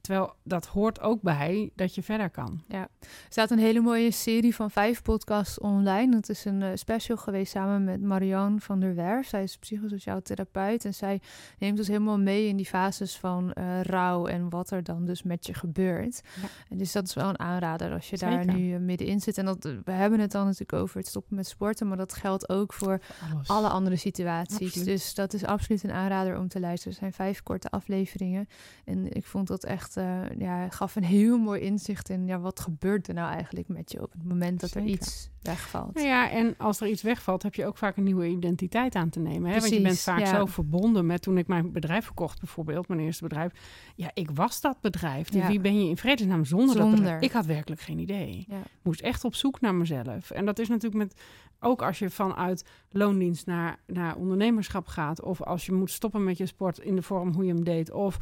Terwijl 0.00 0.34
dat 0.42 0.66
hoort 0.66 1.00
ook 1.00 1.22
bij 1.22 1.70
dat 1.74 1.94
je 1.94 2.02
verder 2.02 2.30
kan. 2.30 2.62
Ja, 2.68 2.88
er 3.00 3.08
staat 3.28 3.50
een 3.50 3.58
hele 3.58 3.80
mooie 3.80 4.10
serie 4.10 4.54
van 4.54 4.70
vijf 4.70 5.02
podcasts 5.02 5.58
online. 5.58 6.12
Dat 6.12 6.28
is 6.28 6.44
een 6.44 6.60
uh, 6.60 6.68
special 6.74 7.16
geweest 7.16 7.52
samen 7.52 7.84
met 7.84 8.02
Marianne 8.02 8.60
van 8.60 8.80
der 8.80 8.94
Werf. 8.94 9.28
Zij 9.28 9.42
is 9.42 9.58
psychosociaal 9.58 10.22
therapeut 10.22 10.84
en 10.84 10.94
zij 10.94 11.20
neemt 11.58 11.78
ons 11.78 11.88
helemaal 11.88 12.18
mee 12.18 12.48
in 12.48 12.56
die 12.56 12.66
fases 12.66 13.16
van 13.16 13.52
uh, 13.54 13.80
rouw 13.80 14.26
en 14.26 14.50
wat 14.50 14.70
er 14.70 14.82
dan 14.82 15.04
dus 15.04 15.22
met 15.22 15.46
je 15.46 15.54
gebeurt. 15.54 16.20
Ja. 16.42 16.48
En 16.68 16.78
dus 16.78 16.92
dat 16.92 17.06
is 17.06 17.14
wel 17.14 17.28
een 17.28 17.38
aanrader 17.38 17.92
als 17.92 18.10
je 18.10 18.18
daar 18.18 18.44
nu 18.54 18.72
uh, 18.72 18.78
middenin 18.78 19.20
zit. 19.20 19.38
En 19.38 19.44
dat, 19.44 19.62
we 19.84 19.92
hebben 19.92 20.20
het 20.20 20.30
dan 20.30 20.44
natuurlijk 20.44 20.72
over 20.72 20.96
het 20.96 21.06
stoppen 21.06 21.36
met 21.36 21.46
sporten, 21.46 21.88
maar 21.88 21.96
dat 21.96 22.14
geldt 22.14 22.48
ook 22.48 22.72
voor 22.72 23.00
alle 23.46 23.68
andere 23.68 23.96
situaties. 23.96 24.66
Absoluut. 24.66 24.86
Dus 24.86 25.14
dat 25.14 25.32
is 25.32 25.44
absoluut 25.44 25.84
een 25.84 25.92
aanrader 25.92 26.38
om 26.38 26.48
te 26.48 26.60
luisteren. 26.60 26.92
Er 26.92 26.98
zijn 26.98 27.12
vijf 27.12 27.42
korte 27.42 27.70
afleveringen 27.70 28.48
en 28.84 29.12
ik 29.12 29.26
vond 29.26 29.46
dat 29.46 29.64
echt 29.64 29.87
uh, 29.96 30.30
ja, 30.38 30.68
gaf 30.68 30.96
een 30.96 31.04
heel 31.04 31.38
mooi 31.38 31.60
inzicht 31.60 32.08
in 32.08 32.26
ja, 32.26 32.38
wat 32.38 32.60
gebeurt 32.60 33.08
er 33.08 33.14
nou 33.14 33.32
eigenlijk 33.32 33.68
met 33.68 33.92
je 33.92 34.02
op 34.02 34.12
het 34.12 34.24
moment 34.24 34.60
dat 34.60 34.74
er 34.74 34.84
iets 34.84 35.30
wegvalt. 35.48 35.94
Nou 35.94 36.06
ja, 36.06 36.30
en 36.30 36.54
als 36.58 36.80
er 36.80 36.88
iets 36.88 37.02
wegvalt, 37.02 37.42
heb 37.42 37.54
je 37.54 37.66
ook 37.66 37.76
vaak 37.76 37.96
een 37.96 38.04
nieuwe 38.04 38.26
identiteit 38.26 38.94
aan 38.94 39.08
te 39.08 39.20
nemen. 39.20 39.50
Hè? 39.50 39.58
Want 39.58 39.72
je 39.72 39.80
bent 39.80 40.00
vaak 40.00 40.26
zo 40.26 40.46
verbonden 40.46 41.06
met 41.06 41.22
toen 41.22 41.38
ik 41.38 41.46
mijn 41.46 41.72
bedrijf 41.72 42.04
verkocht, 42.04 42.38
bijvoorbeeld, 42.40 42.88
mijn 42.88 43.00
eerste 43.00 43.22
bedrijf. 43.22 43.52
Ja, 43.94 44.10
ik 44.14 44.30
was 44.30 44.60
dat 44.60 44.80
bedrijf. 44.80 45.28
Dus 45.28 45.46
wie 45.46 45.60
ben 45.60 45.82
je 45.82 45.88
in 45.88 45.96
vredesnaam 45.96 46.44
zonder, 46.44 46.68
zonder. 46.68 46.90
dat 46.90 47.00
bedrijf? 47.00 47.22
Ik 47.22 47.32
had 47.32 47.46
werkelijk 47.46 47.80
geen 47.80 47.98
idee. 47.98 48.44
Ja. 48.48 48.62
Moest 48.82 49.00
echt 49.00 49.24
op 49.24 49.34
zoek 49.34 49.60
naar 49.60 49.74
mezelf. 49.74 50.30
En 50.30 50.44
dat 50.44 50.58
is 50.58 50.68
natuurlijk 50.68 51.02
met 51.02 51.20
ook 51.60 51.82
als 51.82 51.98
je 51.98 52.10
vanuit 52.10 52.64
loondienst 52.90 53.46
naar, 53.46 53.78
naar 53.86 54.16
ondernemerschap 54.16 54.86
gaat, 54.86 55.22
of 55.22 55.42
als 55.42 55.66
je 55.66 55.72
moet 55.72 55.90
stoppen 55.90 56.24
met 56.24 56.36
je 56.36 56.46
sport 56.46 56.78
in 56.78 56.96
de 56.96 57.02
vorm 57.02 57.32
hoe 57.32 57.44
je 57.44 57.52
hem 57.52 57.64
deed, 57.64 57.90
of 57.90 58.18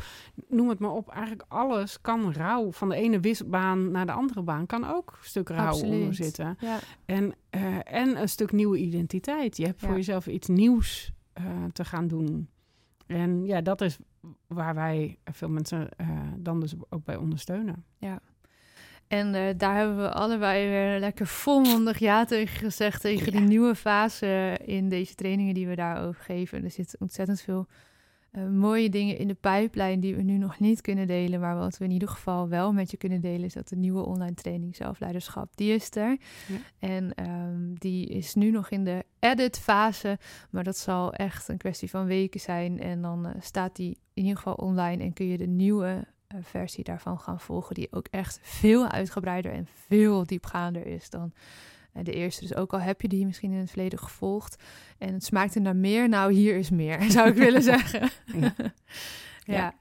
noem 0.49 0.69
het 0.69 0.79
maar 0.79 0.91
op, 0.91 1.09
eigenlijk 1.09 1.45
alles 1.49 2.01
kan 2.01 2.33
rouw. 2.33 2.73
Van 2.73 2.89
de 2.89 2.95
ene 2.95 3.21
wisbaan 3.21 3.91
naar 3.91 4.07
de 4.07 4.13
andere 4.13 4.43
baan 4.43 4.67
kan 4.67 4.85
ook 4.85 5.19
stuk 5.23 5.49
rouw 5.49 5.67
Absoluut. 5.67 5.93
onder 5.93 6.15
zitten. 6.15 6.57
Ja. 6.61 6.79
En, 7.17 7.35
uh, 7.51 7.79
en 7.85 8.21
een 8.21 8.29
stuk 8.29 8.53
nieuwe 8.53 8.79
identiteit. 8.79 9.57
Je 9.57 9.65
hebt 9.67 9.81
voor 9.81 9.95
jezelf 9.95 10.27
iets 10.27 10.49
nieuws 10.49 11.13
uh, 11.39 11.45
te 11.73 11.85
gaan 11.85 12.09
doen. 12.09 12.49
En 13.07 13.45
ja, 13.45 13.61
dat 13.61 13.81
is 13.81 13.99
waar 14.47 14.75
wij 14.75 15.19
veel 15.25 15.49
mensen 15.49 15.89
uh, 16.01 16.09
dan 16.37 16.61
dus 16.61 16.75
ook 16.89 17.05
bij 17.05 17.17
ondersteunen. 17.17 17.85
Ja. 17.99 18.21
En 19.07 19.35
uh, 19.35 19.49
daar 19.57 19.77
hebben 19.77 19.97
we 19.97 20.13
allebei 20.13 20.69
weer 20.69 20.99
lekker 20.99 21.27
volmondig 21.27 21.99
ja 21.99 22.25
tegen 22.25 22.57
gezegd. 22.59 23.01
Tegen 23.01 23.33
ja. 23.33 23.39
die 23.39 23.49
nieuwe 23.49 23.75
fase 23.75 24.59
in 24.65 24.89
deze 24.89 25.15
trainingen 25.15 25.55
die 25.55 25.67
we 25.67 25.75
daarover 25.75 26.23
geven. 26.23 26.65
Er 26.65 26.71
zit 26.71 26.97
ontzettend 26.99 27.41
veel 27.41 27.67
uh, 28.37 28.49
mooie 28.49 28.89
dingen 28.89 29.19
in 29.19 29.29
de 29.29 29.35
pijplijn 29.35 30.01
die 30.01 30.17
we 30.17 30.23
nu 30.23 30.39
nog 30.39 30.59
niet 30.59 30.81
kunnen 30.81 31.07
delen. 31.07 31.41
Maar 31.41 31.57
wat 31.57 31.79
we 31.79 31.85
in 31.85 31.91
ieder 31.91 32.09
geval 32.09 32.49
wel 32.49 32.73
met 32.73 32.91
je 32.91 32.97
kunnen 32.97 33.21
delen, 33.21 33.45
is 33.45 33.55
dat 33.55 33.69
de 33.69 33.77
nieuwe 33.77 34.05
online 34.05 34.35
training 34.35 34.77
zelfleiderschap, 34.77 35.57
die 35.57 35.75
is 35.75 35.97
er. 35.97 36.17
Ja. 36.47 36.57
En 36.79 37.31
um, 37.31 37.79
die 37.79 38.07
is 38.07 38.35
nu 38.35 38.51
nog 38.51 38.71
in 38.71 38.85
de 38.85 39.05
edit 39.19 39.59
fase. 39.59 40.19
Maar 40.51 40.65
dat 40.65 40.77
zal 40.77 41.13
echt 41.13 41.49
een 41.49 41.57
kwestie 41.57 41.91
van 41.91 42.07
weken 42.07 42.41
zijn. 42.41 42.81
En 42.81 43.03
dan 43.03 43.27
uh, 43.27 43.33
staat 43.41 43.77
die 43.77 43.99
in 44.15 44.23
ieder 44.23 44.37
geval 44.37 44.55
online 44.55 45.03
en 45.03 45.13
kun 45.13 45.27
je 45.27 45.37
de 45.37 45.47
nieuwe 45.47 46.07
uh, 46.35 46.41
versie 46.43 46.85
daarvan 46.85 47.19
gaan 47.19 47.41
volgen. 47.41 47.75
Die 47.75 47.93
ook 47.93 48.07
echt 48.11 48.39
veel 48.43 48.89
uitgebreider 48.89 49.53
en 49.53 49.67
veel 49.87 50.27
diepgaander 50.27 50.87
is 50.87 51.11
dan 51.11 51.33
de 52.03 52.13
eerste. 52.13 52.41
Dus 52.41 52.55
ook 52.55 52.73
al 52.73 52.81
heb 52.81 53.01
je 53.01 53.09
die 53.09 53.27
misschien 53.27 53.53
in 53.53 53.59
het 53.59 53.71
verleden 53.71 53.99
gevolgd 53.99 54.63
en 54.99 55.13
het 55.13 55.25
smaakte 55.25 55.61
naar 55.61 55.77
meer, 55.77 56.09
nou 56.09 56.33
hier 56.33 56.57
is 56.57 56.71
meer, 56.71 57.03
zou 57.11 57.29
ik 57.29 57.35
willen 57.35 57.63
zeggen. 57.73 58.11
ja. 58.41 58.55
ja. 59.45 59.75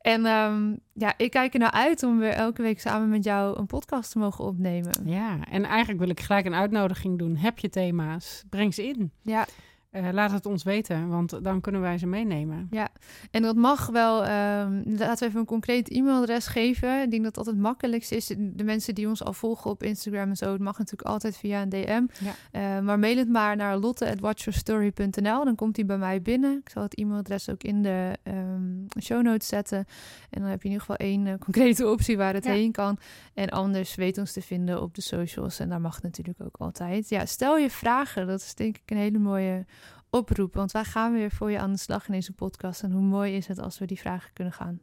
En 0.00 0.26
um, 0.26 0.78
ja, 0.92 1.14
ik 1.16 1.30
kijk 1.30 1.52
er 1.52 1.60
nou 1.60 1.72
uit 1.72 2.02
om 2.02 2.18
weer 2.18 2.32
elke 2.32 2.62
week 2.62 2.80
samen 2.80 3.08
met 3.08 3.24
jou 3.24 3.58
een 3.58 3.66
podcast 3.66 4.10
te 4.10 4.18
mogen 4.18 4.44
opnemen. 4.44 4.92
Ja, 5.04 5.38
en 5.50 5.64
eigenlijk 5.64 5.98
wil 5.98 6.08
ik 6.08 6.20
gelijk 6.20 6.46
een 6.46 6.54
uitnodiging 6.54 7.18
doen. 7.18 7.36
Heb 7.36 7.58
je 7.58 7.68
thema's? 7.68 8.44
Breng 8.48 8.74
ze 8.74 8.86
in. 8.86 9.12
Ja. 9.22 9.46
Uh, 9.92 10.08
laat 10.12 10.30
het 10.30 10.46
ons 10.46 10.62
weten, 10.62 11.08
want 11.08 11.44
dan 11.44 11.60
kunnen 11.60 11.80
wij 11.80 11.98
ze 11.98 12.06
meenemen. 12.06 12.66
Ja, 12.70 12.88
en 13.30 13.42
dat 13.42 13.56
mag 13.56 13.86
wel. 13.86 14.22
Um, 14.22 14.82
laten 14.86 15.18
we 15.18 15.24
even 15.24 15.40
een 15.40 15.46
concreet 15.46 15.90
e-mailadres 15.90 16.46
geven. 16.46 17.02
Ik 17.02 17.10
denk 17.10 17.24
dat 17.24 17.34
dat 17.34 17.46
het 17.46 17.58
makkelijkste 17.58 18.16
is. 18.16 18.26
De 18.38 18.64
mensen 18.64 18.94
die 18.94 19.08
ons 19.08 19.24
al 19.24 19.32
volgen 19.32 19.70
op 19.70 19.82
Instagram 19.82 20.28
en 20.28 20.36
zo, 20.36 20.52
het 20.52 20.60
mag 20.60 20.78
natuurlijk 20.78 21.08
altijd 21.08 21.36
via 21.36 21.62
een 21.62 21.68
DM. 21.68 22.06
Ja. 22.18 22.76
Uh, 22.78 22.84
maar 22.84 22.98
mail 22.98 23.16
het 23.16 23.28
maar 23.28 23.56
naar 23.56 23.76
lotte.watchyourstory.nl. 23.76 25.44
Dan 25.44 25.54
komt 25.54 25.74
die 25.74 25.84
bij 25.84 25.98
mij 25.98 26.22
binnen. 26.22 26.58
Ik 26.58 26.68
zal 26.68 26.82
het 26.82 26.94
e-mailadres 26.94 27.48
ook 27.48 27.62
in 27.62 27.82
de 27.82 28.18
um, 28.24 28.86
show 29.00 29.22
notes 29.22 29.48
zetten. 29.48 29.86
En 30.30 30.40
dan 30.40 30.50
heb 30.50 30.62
je 30.62 30.68
in 30.68 30.74
ieder 30.74 30.86
geval 30.86 31.06
één 31.06 31.26
uh, 31.26 31.34
concrete 31.38 31.88
optie 31.88 32.16
waar 32.16 32.34
het 32.34 32.44
ja. 32.44 32.52
heen 32.52 32.72
kan. 32.72 32.98
En 33.34 33.48
anders 33.48 33.94
weet 33.94 34.18
ons 34.18 34.32
te 34.32 34.42
vinden 34.42 34.82
op 34.82 34.94
de 34.94 35.02
socials. 35.02 35.58
En 35.58 35.68
daar 35.68 35.80
mag 35.80 35.94
het 35.94 36.04
natuurlijk 36.04 36.40
ook 36.42 36.56
altijd. 36.58 37.08
Ja, 37.08 37.26
stel 37.26 37.56
je 37.56 37.70
vragen. 37.70 38.26
Dat 38.26 38.40
is 38.40 38.54
denk 38.54 38.76
ik 38.76 38.90
een 38.90 38.96
hele 38.96 39.18
mooie 39.18 39.64
oproep. 40.10 40.54
Want 40.54 40.72
wij 40.72 40.84
gaan 40.84 41.12
weer 41.12 41.30
voor 41.30 41.50
je 41.50 41.58
aan 41.58 41.72
de 41.72 41.78
slag 41.78 42.06
in 42.06 42.12
deze 42.12 42.32
podcast. 42.32 42.82
En 42.82 42.92
hoe 42.92 43.02
mooi 43.02 43.36
is 43.36 43.46
het 43.46 43.60
als 43.60 43.78
we 43.78 43.86
die 43.86 43.98
vragen 43.98 44.32
kunnen 44.32 44.52
gaan 44.52 44.80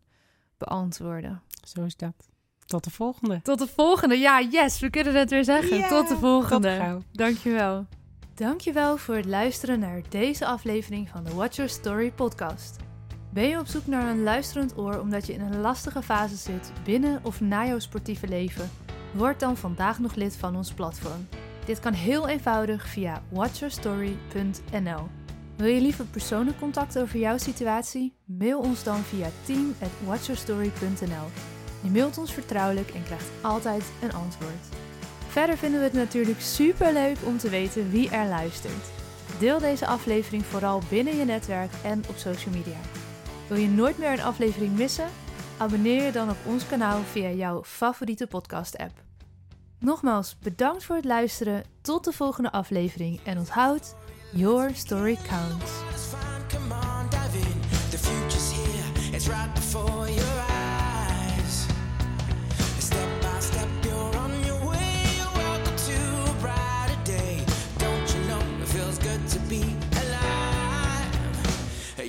beantwoorden. 0.58 1.42
Zo 1.64 1.84
is 1.84 1.96
dat. 1.96 2.14
Tot 2.66 2.84
de 2.84 2.90
volgende. 2.90 3.42
Tot 3.42 3.60
de 3.60 3.68
volgende. 3.68 4.16
Ja, 4.16 4.42
yes, 4.42 4.80
we 4.80 4.90
kunnen 4.90 5.16
het 5.16 5.30
weer 5.30 5.44
zeggen. 5.44 5.78
Yeah, 5.78 5.90
tot 5.90 6.08
de 6.08 6.18
volgende. 6.18 6.94
Tot 6.94 7.18
Dankjewel. 7.18 7.86
Dankjewel 8.34 8.98
voor 8.98 9.16
het 9.16 9.26
luisteren 9.26 9.80
naar 9.80 10.02
deze 10.10 10.46
aflevering 10.46 11.10
van 11.10 11.24
de 11.24 11.34
Watch 11.34 11.56
Your 11.56 11.72
Story 11.72 12.12
podcast. 12.12 12.76
Ben 13.30 13.48
je 13.48 13.60
op 13.60 13.68
zoek 13.68 13.86
naar 13.88 14.10
een 14.10 14.24
luisterend 14.24 14.78
oor 14.78 15.00
omdat 15.00 15.28
je 15.28 15.34
in 15.34 15.42
een 15.42 15.60
lastige 15.60 16.02
fase 16.02 16.36
zit 16.36 16.72
binnen 16.84 17.20
of 17.24 17.42
na 17.42 17.66
jouw 17.66 17.80
sportieve 17.80 18.28
leven? 18.28 18.70
Word 19.14 19.40
dan 19.40 19.58
vandaag 19.58 20.00
nog 20.00 20.16
lid 20.16 20.36
van 20.36 20.56
ons 20.56 20.74
platform. 20.74 21.28
Dit 21.66 21.80
kan 21.80 21.94
heel 21.94 22.28
eenvoudig 22.28 22.88
via 22.88 23.22
watchyourstory.nl. 23.30 25.17
Wil 25.58 25.68
je 25.68 25.82
liever 25.82 26.06
persoonlijk 26.06 26.60
contact 26.60 27.00
over 27.00 27.20
jouw 27.20 27.38
situatie? 27.38 28.14
Mail 28.26 28.60
ons 28.60 28.84
dan 28.84 28.98
via 28.98 29.30
team@watchyourstory.nl. 29.46 31.28
Je 31.82 31.90
mailt 31.90 32.18
ons 32.18 32.34
vertrouwelijk 32.34 32.90
en 32.90 33.04
krijgt 33.04 33.30
altijd 33.42 33.84
een 34.02 34.14
antwoord. 34.14 34.68
Verder 35.28 35.58
vinden 35.58 35.80
we 35.80 35.86
het 35.86 35.94
natuurlijk 35.94 36.42
super 36.42 36.94
leuk 36.94 37.18
om 37.26 37.38
te 37.38 37.50
weten 37.50 37.90
wie 37.90 38.10
er 38.10 38.28
luistert. 38.28 38.92
Deel 39.40 39.60
deze 39.60 39.88
aflevering 39.88 40.46
vooral 40.46 40.82
binnen 40.90 41.18
je 41.18 41.26
netwerk 41.26 41.72
en 41.84 42.04
op 42.10 42.16
social 42.16 42.54
media. 42.54 42.80
Wil 43.48 43.58
je 43.58 43.70
nooit 43.70 43.98
meer 43.98 44.12
een 44.12 44.22
aflevering 44.22 44.78
missen? 44.78 45.10
Abonneer 45.58 46.04
je 46.04 46.12
dan 46.12 46.30
op 46.30 46.38
ons 46.46 46.68
kanaal 46.68 47.02
via 47.02 47.30
jouw 47.30 47.64
favoriete 47.64 48.28
podcast-app. 48.28 49.06
Nogmaals, 49.80 50.38
bedankt 50.40 50.84
voor 50.84 50.96
het 50.96 51.06
luisteren. 51.06 51.64
Tot 51.82 52.04
de 52.04 52.12
volgende 52.12 52.52
aflevering. 52.52 53.20
En 53.24 53.38
onthoud, 53.38 53.96
your 54.34 54.74
story 54.74 55.18
counts. 55.26 55.84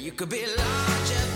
You 0.08 0.12
could 0.12 0.30
be 0.30 0.46
larger 0.46 1.27